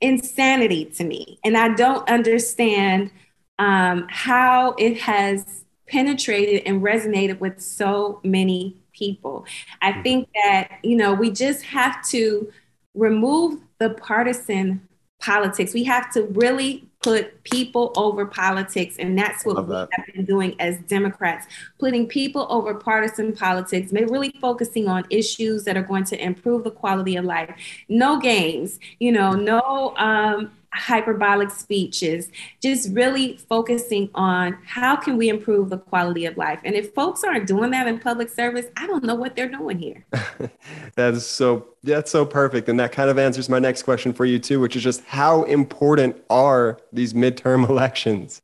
[0.00, 3.10] insanity to me, and I don't understand
[3.58, 9.44] um, how it has penetrated and resonated with so many people.
[9.80, 10.02] I mm-hmm.
[10.02, 12.50] think that you know we just have to
[12.94, 14.88] remove the partisan
[15.24, 15.72] politics.
[15.72, 18.96] We have to really put people over politics.
[18.98, 21.46] And that's what we have been doing as Democrats,
[21.78, 26.70] putting people over partisan politics, really focusing on issues that are going to improve the
[26.70, 27.54] quality of life.
[27.88, 32.28] No games, you know, no um, hyperbolic speeches,
[32.60, 36.60] just really focusing on how can we improve the quality of life.
[36.64, 39.78] And if folks aren't doing that in public service, I don't know what they're doing
[39.78, 40.04] here.
[40.96, 42.68] that is so that's so perfect.
[42.68, 45.44] And that kind of answers my next question for you too, which is just how
[45.44, 48.42] important are these midterm elections?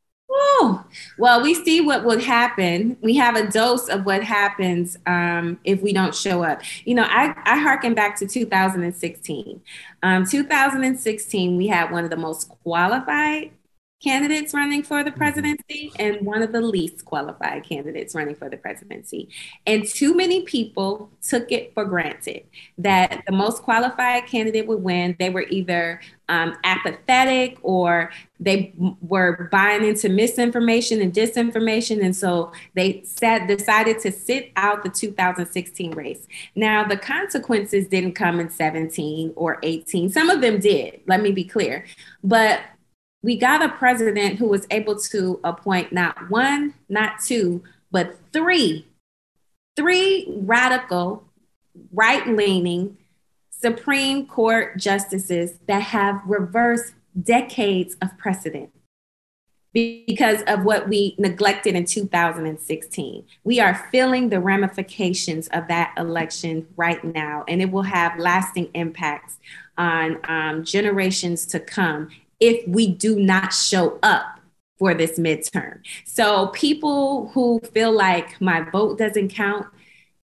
[1.19, 2.97] Well, we see what would happen.
[3.01, 6.63] We have a dose of what happens um, if we don't show up.
[6.85, 9.61] You know, I, I harken back to 2016.
[10.03, 13.53] Um, 2016, we had one of the most qualified
[14.03, 15.19] candidates running for the mm-hmm.
[15.19, 19.29] presidency and one of the least qualified candidates running for the presidency.
[19.67, 22.45] And too many people took it for granted
[22.79, 25.17] that the most qualified candidate would win.
[25.19, 32.03] They were either um, apathetic or they were buying into misinformation and disinformation.
[32.03, 36.27] And so they said, decided to sit out the 2016 race.
[36.55, 40.09] Now, the consequences didn't come in 17 or 18.
[40.09, 41.85] Some of them did, let me be clear.
[42.23, 42.61] But
[43.23, 48.87] we got a president who was able to appoint not one, not two, but three,
[49.77, 51.25] three radical,
[51.93, 52.97] right leaning
[53.51, 58.71] Supreme Court justices that have reversed decades of precedent
[59.73, 63.25] because of what we neglected in 2016.
[63.45, 68.71] We are feeling the ramifications of that election right now, and it will have lasting
[68.75, 69.39] impacts
[69.77, 72.11] on um, generations to come
[72.41, 74.41] if we do not show up
[74.81, 75.81] for this midterm.
[76.07, 79.67] So people who feel like my vote doesn't count,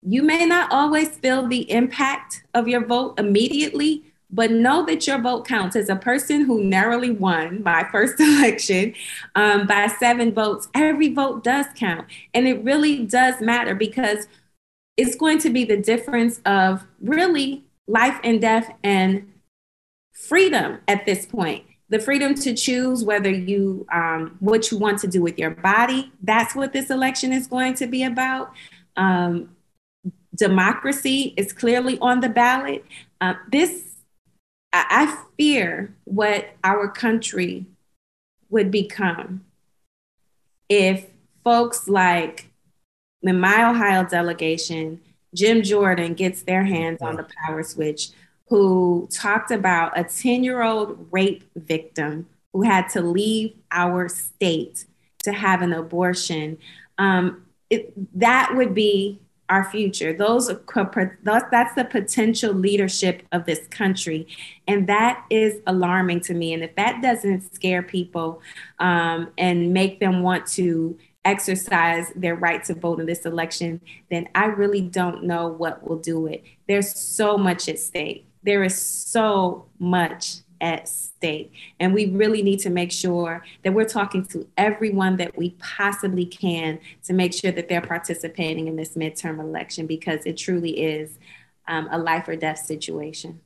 [0.05, 5.21] you may not always feel the impact of your vote immediately, but know that your
[5.21, 5.77] vote counts.
[5.77, 8.93] As a person who narrowly won my first election
[9.35, 12.07] um, by seven votes, every vote does count.
[12.33, 14.27] And it really does matter because
[14.97, 19.31] it's going to be the difference of really life and death and
[20.11, 21.63] freedom at this point
[21.93, 26.11] the freedom to choose whether you um, what you want to do with your body.
[26.23, 28.51] That's what this election is going to be about.
[28.97, 29.55] Um,
[30.35, 32.83] democracy is clearly on the ballot.
[33.21, 33.83] Uh, this
[34.73, 37.67] I, I fear what our country
[38.49, 39.45] would become
[40.69, 41.05] if
[41.43, 42.49] folks like
[43.21, 45.01] the my ohio delegation
[45.33, 48.11] jim jordan gets their hands on the power switch
[48.47, 54.85] who talked about a 10 year old rape victim who had to leave our state
[55.23, 56.57] to have an abortion.
[56.97, 59.19] Um, it, that would be
[59.49, 60.13] our future.
[60.13, 64.27] Those that's the potential leadership of this country.
[64.67, 66.53] And that is alarming to me.
[66.53, 68.41] And if that doesn't scare people
[68.79, 74.27] um, and make them want to exercise their right to vote in this election, then
[74.35, 76.43] I really don't know what will do it.
[76.67, 81.53] There's so much at stake there is so much at stake.
[81.79, 86.25] And we really need to make sure that we're talking to everyone that we possibly
[86.25, 91.19] can to make sure that they're participating in this midterm election because it truly is
[91.67, 93.41] um, a life or death situation.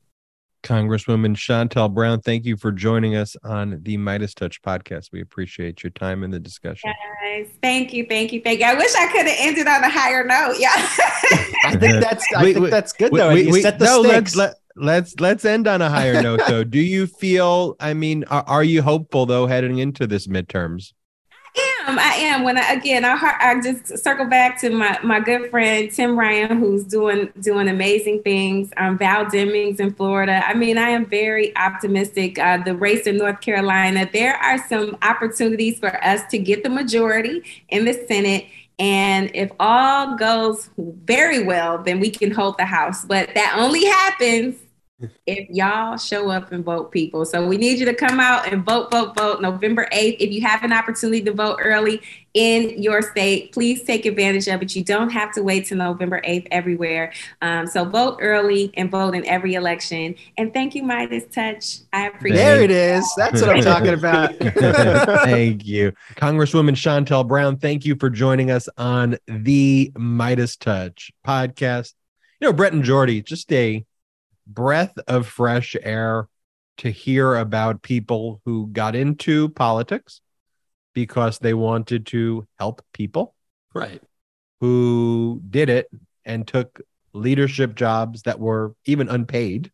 [0.64, 5.12] Congresswoman Shontel Brown, thank you for joining us on the Meidas Touch podcast.
[5.12, 6.92] We appreciate your time in the discussion.
[7.24, 8.66] Guys, thank you, thank you, thank you.
[8.66, 10.56] I wish I could have ended on a higher note.
[10.60, 10.74] Yeah,
[11.64, 13.34] I think that's I we, think we, that's good though.
[13.34, 14.36] We, you set the no, stakes.
[14.36, 18.24] Let's, let, let's let's end on a higher note though do you feel i mean
[18.26, 20.94] are, are, you hopeful though heading into this midterms
[21.56, 22.00] I am.
[22.00, 22.44] I am.
[22.44, 26.60] When I, again, I, I just circle back to my, my good friend Tim Ryan,
[26.60, 28.70] who's doing doing amazing things.
[28.78, 30.44] Um, Val Demings in Florida.
[30.46, 32.38] I mean, I am very optimistic.
[32.38, 36.70] Uh, the race in North Carolina, there are some opportunities for us to get the
[36.70, 38.46] majority in the Senate
[38.80, 43.06] and if all goes very well, then we can hold the House.
[43.06, 44.56] But that only happens
[45.28, 47.24] if y'all show up and vote, people.
[47.24, 50.18] So we need you to come out and vote, vote, vote November 8th.
[50.20, 52.02] If you have an opportunity to vote early
[52.34, 54.76] in your state, please take advantage of it.
[54.76, 57.14] You don't have to wait till November 8th everywhere.
[57.44, 60.16] Um, so vote early and vote in every election.
[60.38, 62.44] And thank you, Meidas Touch I appreciate it.
[62.44, 63.14] There it is.
[63.18, 64.36] That's what I'm talking about.
[64.40, 65.94] thank you.
[66.16, 71.94] Congresswoman Shontel Brown, thank you for joining us on the Meidas Touch podcast.
[72.40, 73.84] You know, Brett and Jordy, just a
[74.48, 76.28] breath of fresh air
[76.78, 80.22] to hear about people who got into politics
[80.94, 83.36] because they wanted to help people.
[83.74, 84.02] Right.
[84.62, 85.90] Who did it
[86.26, 86.82] and took
[87.14, 89.72] leadership jobs that were even unpaid.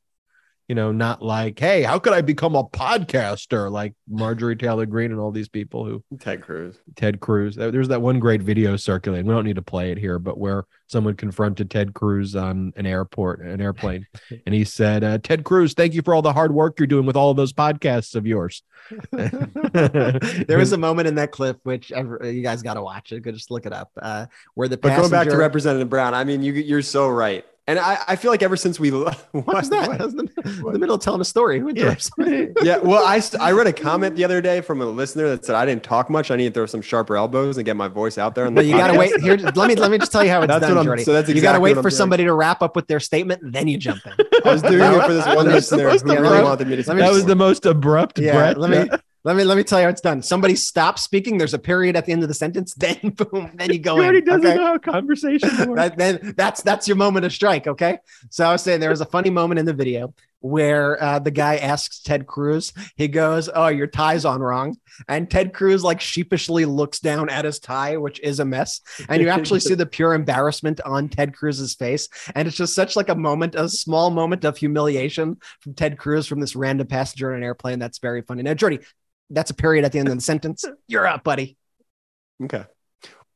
[0.73, 5.11] You know, not like, hey, how could I become a podcaster like Marjorie Taylor Greene
[5.11, 6.79] and all these people who Ted Cruz.
[6.95, 7.55] Ted Cruz.
[7.55, 9.27] There's that one great video circulating.
[9.27, 12.87] We don't need to play it here, but where someone confronted Ted Cruz on an
[12.87, 14.07] airport, an airplane,
[14.47, 17.05] and he said, uh, "Ted Cruz, thank you for all the hard work you're doing
[17.05, 18.63] with all of those podcasts of yours."
[19.11, 23.19] there was a moment in that clip which ever, you guys got to watch it.
[23.19, 23.91] Go just look it up.
[24.01, 24.25] Uh,
[24.55, 27.79] where the But going back to Representative Brown, I mean, you you're so right, and
[27.79, 29.89] I, I feel like ever since we what, What was that?
[30.01, 31.59] I was in the, in the middle of telling a story.
[31.59, 31.81] Who Yeah.
[31.95, 32.11] interrupts?
[32.63, 35.55] yeah, well, I, I read a comment the other day from a listener that said
[35.55, 36.29] I didn't talk much.
[36.31, 38.45] I need to throw some sharper elbows and get my voice out there.
[38.45, 39.37] on the But you got to wait here.
[39.37, 41.03] Let me let me just tell you how it's That's done, what I'm- Jordy.
[41.03, 41.91] so that's you got to wait for doing.
[41.91, 44.13] somebody to wrap up with their statement, and then you jump in.
[44.45, 46.83] I was doing it for this one listener most who really wanted me to.
[46.83, 48.57] That was the most abrupt Yeah, breath.
[48.57, 50.21] let me let me let me tell you how it's done.
[50.21, 51.37] Somebody stops speaking.
[51.37, 52.73] There's a period at the end of the sentence.
[52.77, 53.51] Then boom.
[53.55, 54.25] Then you go He already in.
[54.25, 54.55] doesn't okay?
[54.57, 55.77] know how conversations work.
[55.77, 57.67] That, then that's that's your moment of strike.
[57.67, 57.99] Okay.
[58.29, 61.31] So I was saying there was a funny moment in the video where uh, the
[61.31, 62.73] guy asks Ted Cruz.
[62.97, 64.75] He goes, "Oh, your tie's on wrong,"
[65.07, 68.81] and Ted Cruz like sheepishly looks down at his tie, which is a mess.
[69.07, 72.97] And you actually see the pure embarrassment on Ted Cruz's face, and it's just such
[72.97, 77.31] like a moment, a small moment of humiliation from Ted Cruz from this random passenger
[77.31, 77.79] on an airplane.
[77.79, 78.43] That's very funny.
[78.43, 78.79] Now, Jordy,
[79.29, 80.65] that's a period at the end of the sentence.
[80.87, 81.57] You're up, buddy.
[82.43, 82.65] Okay.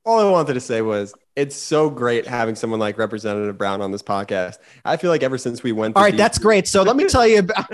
[0.06, 3.92] All I wanted to say was it's so great having someone like Representative Brown on
[3.92, 4.58] this podcast.
[4.86, 6.68] I feel like ever since we went All right, DC that's great.
[6.68, 7.70] So let me tell you about.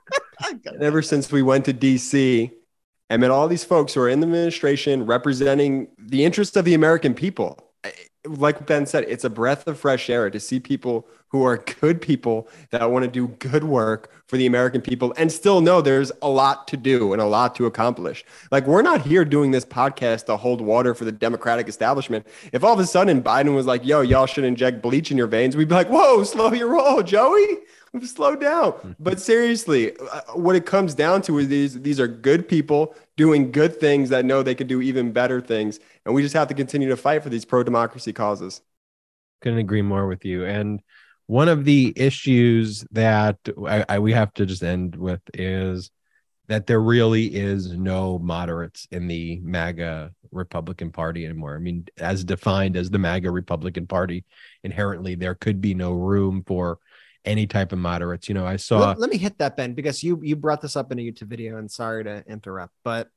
[0.80, 2.50] ever since we went to DC
[3.12, 6.74] and met all these folks who are in the administration representing the interests of the
[6.74, 7.72] American people.
[8.26, 12.00] Like Ben said, it's a breath of fresh air to see people who are good
[12.00, 16.12] people that want to do good work for the American people and still know there's
[16.20, 18.22] a lot to do and a lot to accomplish.
[18.50, 22.26] Like, we're not here doing this podcast to hold water for the Democratic establishment.
[22.52, 25.26] If all of a sudden Biden was like, yo, y'all should inject bleach in your
[25.26, 27.58] veins, we'd be like, whoa, slow your roll, Joey.
[28.02, 28.96] Slow down.
[29.00, 33.52] But seriously, uh, what it comes down to is these these are good people doing
[33.52, 36.54] good things that know they could do even better things, and we just have to
[36.54, 38.62] continue to fight for these pro democracy causes.
[39.42, 40.46] couldn't agree more with you.
[40.46, 40.80] And
[41.26, 45.90] one of the issues that I, I, we have to just end with is
[46.48, 51.54] that there really is no moderates in the MAGA Republican Party anymore.
[51.54, 54.24] I mean, as defined as the MAGA Republican Party,
[54.62, 56.78] inherently there could be no room for
[57.24, 58.28] any type of moderates.
[58.28, 58.80] You know, I saw.
[58.80, 61.28] let, let me hit that ben because you you brought this up in a youtube
[61.28, 63.08] video and sorry to interrupt but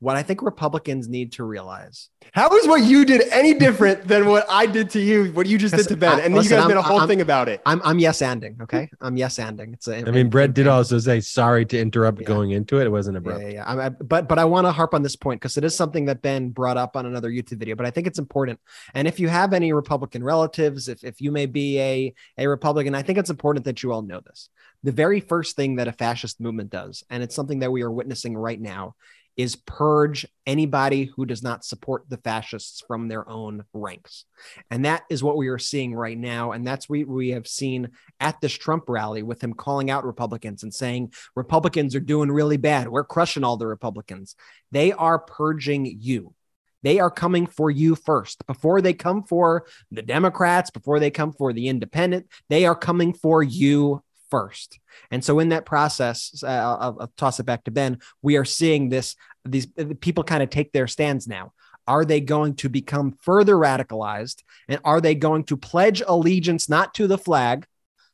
[0.00, 4.26] what i think republicans need to realize How is what you did any different than
[4.26, 6.10] what I did to you, what you just did to Ben?
[6.10, 7.62] I- And then listen, you guys I'm- made a whole I'm- thing about it.
[7.64, 10.98] i'm i'm yes anding okay i'm yes anding it's a, I mean, Brett did also
[10.98, 12.26] say sorry to interrupt Yeah.
[12.26, 12.84] going into it.
[12.86, 13.40] It wasn't yeah, abrupt.
[13.42, 13.64] yeah, yeah.
[13.64, 16.04] I, I, but but I want to harp on this point because it is something
[16.06, 17.74] that Ben brought up on another YouTube video.
[17.76, 18.58] But I think it's important.
[18.94, 22.94] And if you have any Republican relatives, if if you may be a a Republican,
[22.94, 24.48] I think it's important that you all know this.
[24.82, 27.90] The very first thing that a fascist movement does, and it's something that we are
[27.90, 28.94] witnessing right now,
[29.36, 34.24] is purge anybody who does not support the fascists from their own ranks.
[34.70, 36.52] And that is what we are seeing right now.
[36.52, 40.62] And that's what we have seen at this Trump rally with him calling out Republicans
[40.62, 42.88] and saying, Republicans are doing really bad.
[42.88, 44.36] We're crushing all the Republicans.
[44.72, 46.34] They are purging you.
[46.82, 48.46] They are coming for you first.
[48.46, 53.12] Before they come for the Democrats, before they come for the independent, they are coming
[53.12, 54.78] for you first.
[55.10, 57.98] And so in that process, uh, I'll, I'll toss it back to Ben.
[58.22, 59.66] We are seeing this, these
[60.00, 61.52] people kind of take their stands now.
[61.86, 64.42] Are they going to become further radicalized?
[64.68, 67.66] And are they going to pledge allegiance not to the flag,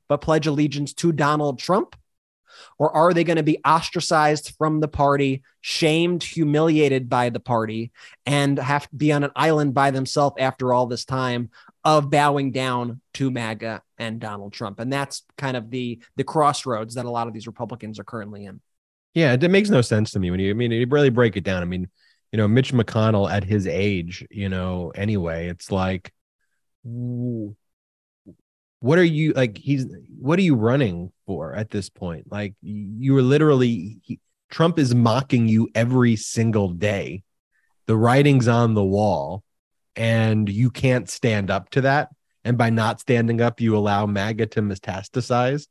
[0.08, 1.96] but pledge allegiance to Donald Trump?
[2.78, 7.92] Or are they going to be ostracized from the party, shamed, humiliated by the party,
[8.26, 11.50] and have to be on an island by themselves after all this time
[11.84, 14.80] of bowing down to MAGA and Donald Trump?
[14.80, 18.44] And that's kind of the the crossroads that a lot of these Republicans are currently
[18.44, 18.60] in.
[19.14, 20.50] Yeah, it makes no sense to me when you.
[20.50, 21.62] I mean, you really break it down.
[21.62, 21.88] I mean,
[22.32, 26.12] you know, Mitch McConnell at his age, you know, anyway, it's like,
[28.82, 29.56] what are you like?
[29.56, 29.86] He's
[30.18, 32.30] what are you running for at this point?
[32.30, 34.18] Like, you were literally he,
[34.50, 37.22] Trump is mocking you every single day.
[37.86, 39.44] The writing's on the wall,
[39.94, 42.08] and you can't stand up to that.
[42.44, 45.68] And by not standing up, you allow MAGA to metastasize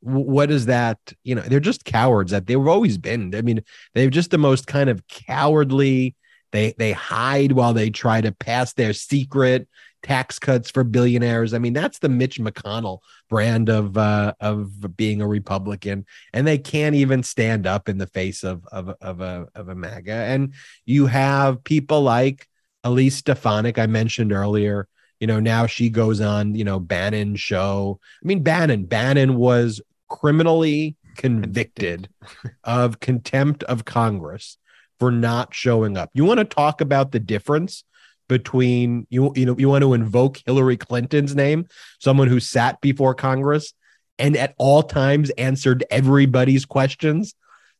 [0.00, 3.60] what is that you know they're just cowards that they've always been i mean
[3.94, 6.14] they're just the most kind of cowardly
[6.52, 9.66] they they hide while they try to pass their secret
[10.02, 11.54] tax cuts for billionaires.
[11.54, 16.58] I mean that's the mitch mcconnell brand of uh of being a republican and they
[16.58, 20.12] can't even stand up in the face of of, of a of a maga.
[20.12, 20.54] And
[20.84, 22.46] you have people like
[22.84, 24.86] elise stefanik i mentioned earlier
[25.20, 27.98] you know now she goes on you know Bannon show.
[28.22, 32.08] I mean bannon bannon was criminally convicted
[32.64, 34.58] of contempt of Congress
[34.98, 36.10] for not showing up.
[36.14, 37.84] You want to talk about the difference
[38.28, 41.66] between you you know you want to invoke Hillary Clinton's name,
[41.98, 43.72] someone who sat before Congress
[44.18, 47.34] and at all times answered everybody's questions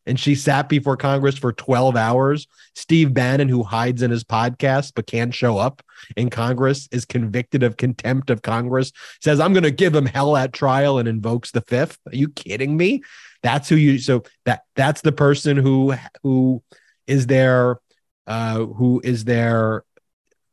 [0.09, 2.47] and she sat before Congress for 12 hours.
[2.75, 5.83] Steve Bannon, who hides in his podcast but can't show up
[6.17, 8.91] in Congress, is convicted of contempt of Congress,
[9.23, 11.99] says, I'm going to give him hell at trial and invokes the fifth.
[12.07, 13.03] Are you kidding me?
[13.43, 16.63] That's who you so that that's the person who who
[17.07, 17.77] is there
[18.27, 19.85] uh who is their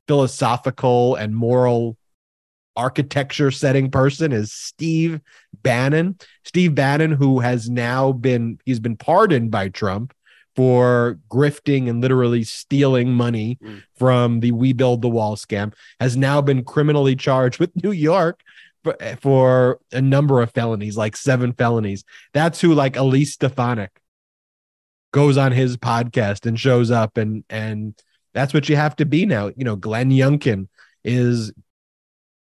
[0.08, 1.98] philosophical and moral
[2.76, 5.22] architecture setting person is Steve
[5.62, 6.18] Bannon.
[6.44, 10.14] Steve Bannon, who has now been he's been pardoned by Trump
[10.56, 13.84] for grifting and literally stealing money mm.
[13.98, 18.42] from the We Build the Wall scam, has now been criminally charged with New York
[18.84, 22.04] for, for a number of felonies, like seven felonies.
[22.34, 23.92] That's who like Elise Stefanik
[25.12, 27.94] goes on his podcast and shows up and and
[28.36, 29.48] that's what you have to be now.
[29.56, 30.68] You know, Glenn Youngkin
[31.04, 31.52] is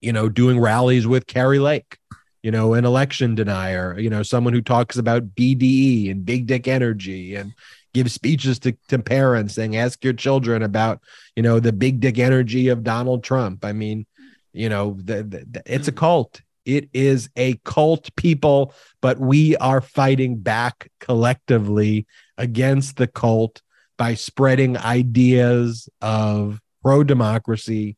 [0.02, 1.98] you know, doing rallies with Kari Lake,
[2.42, 6.68] you know, an election denier, you know, someone who talks about BDE and big dick
[6.68, 7.54] energy and
[7.94, 11.02] gives speeches to, to parents saying, ask your children about,
[11.36, 13.66] you know, the big dick energy of Donald Trump.
[13.66, 14.06] I mean,
[14.54, 16.42] you know, the, the, the, it's a cult.
[16.66, 22.06] It is a cult, people, but we are fighting back collectively
[22.38, 23.62] against the cult
[24.00, 27.98] by spreading ideas of pro democracy,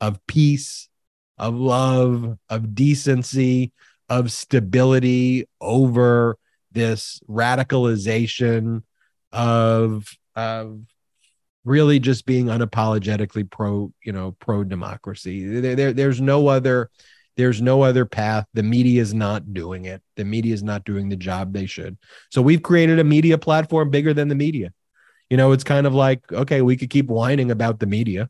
[0.00, 0.88] of peace,
[1.36, 3.70] of love, of decency,
[4.08, 6.38] of stability over
[6.72, 8.82] this radicalization
[9.30, 10.80] of of
[11.64, 16.90] really just being unapologetically pro you know pro democracy there, there, there's no other
[17.36, 18.46] there's no other path.
[18.52, 20.02] The media is not doing it.
[20.16, 21.96] The media is not doing the job they should.
[22.30, 24.70] So we've created a media platform bigger than the media
[25.32, 28.28] you know it's kind of like okay we could keep whining about the media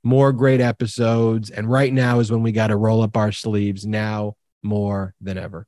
[0.03, 1.49] more great episodes.
[1.49, 5.37] And right now is when we got to roll up our sleeves now more than
[5.37, 5.67] ever.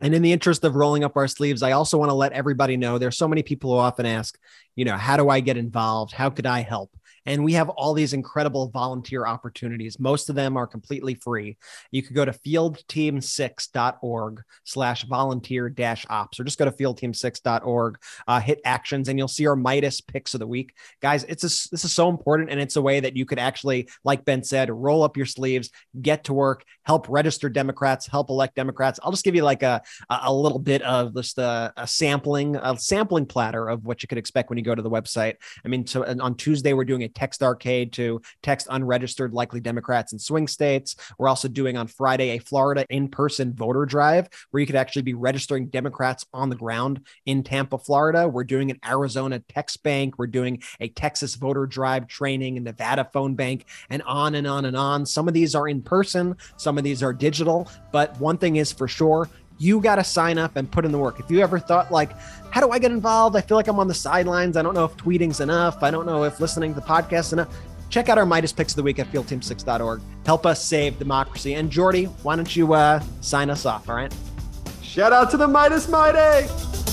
[0.00, 2.76] And in the interest of rolling up our sleeves, I also want to let everybody
[2.76, 4.36] know there's so many people who often ask,
[4.74, 6.12] you know, how do I get involved?
[6.12, 6.90] How could I help?
[7.26, 9.98] And we have all these incredible volunteer opportunities.
[9.98, 11.56] Most of them are completely free.
[11.90, 18.40] You could go to fieldteam6.org slash volunteer dash ops, or just go to fieldteam6.org, uh,
[18.40, 20.74] hit actions, and you'll see our Meidas picks of the week.
[21.00, 22.50] Guys, it's a, this is so important.
[22.50, 25.70] And it's a way that you could actually, like Ben said, roll up your sleeves,
[26.00, 29.00] get to work, help register Democrats, help elect Democrats.
[29.02, 32.76] I'll just give you like a, a little bit of just a, a sampling, a
[32.76, 35.36] sampling platter of what you could expect when you go to the website.
[35.64, 40.12] I mean, so on Tuesday, we're doing a text arcade to text unregistered likely Democrats
[40.12, 40.96] in swing states.
[41.18, 45.02] We're also doing on Friday a Florida in person voter drive where you could actually
[45.02, 48.28] be registering Democrats on the ground in Tampa, Florida.
[48.28, 50.18] We're doing an Arizona text bank.
[50.18, 54.64] We're doing a Texas voter drive training, and Nevada phone bank, and on and on
[54.64, 55.06] and on.
[55.06, 57.68] Some of these are in person, some of these are digital.
[57.92, 59.28] But one thing is for sure,
[59.58, 61.20] you got to sign up and put in the work.
[61.20, 62.10] If you ever thought like,
[62.50, 63.36] how do I get involved?
[63.36, 64.56] I feel like I'm on the sidelines.
[64.56, 65.82] I don't know if tweeting's enough.
[65.82, 67.48] I don't know if listening to the podcast enough.
[67.90, 70.00] Check out our Meidas picks of the week at fieldteam6.org.
[70.26, 71.54] Help us save democracy.
[71.54, 73.88] And Jordy, why don't you uh, sign us off?
[73.88, 74.12] All right.
[74.82, 76.83] Shout out to the Meidas Mighty.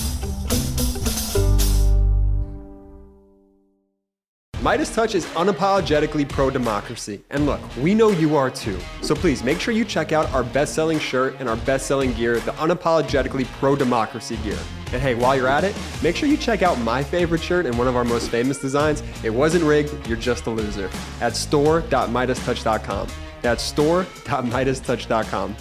[4.62, 7.20] Meidas Touch is unapologetically pro democracy.
[7.30, 8.78] And look, we know you are too.
[9.00, 12.12] So please make sure you check out our best selling shirt and our best selling
[12.12, 14.58] gear, the unapologetically pro democracy gear.
[14.92, 17.76] And hey, while you're at it, make sure you check out my favorite shirt and
[17.76, 19.02] one of our most famous designs.
[19.24, 20.88] It wasn't rigged, you're just a loser.
[21.20, 23.08] At store.meidastouch.com.
[23.42, 25.56] That's store.meidastouch.com.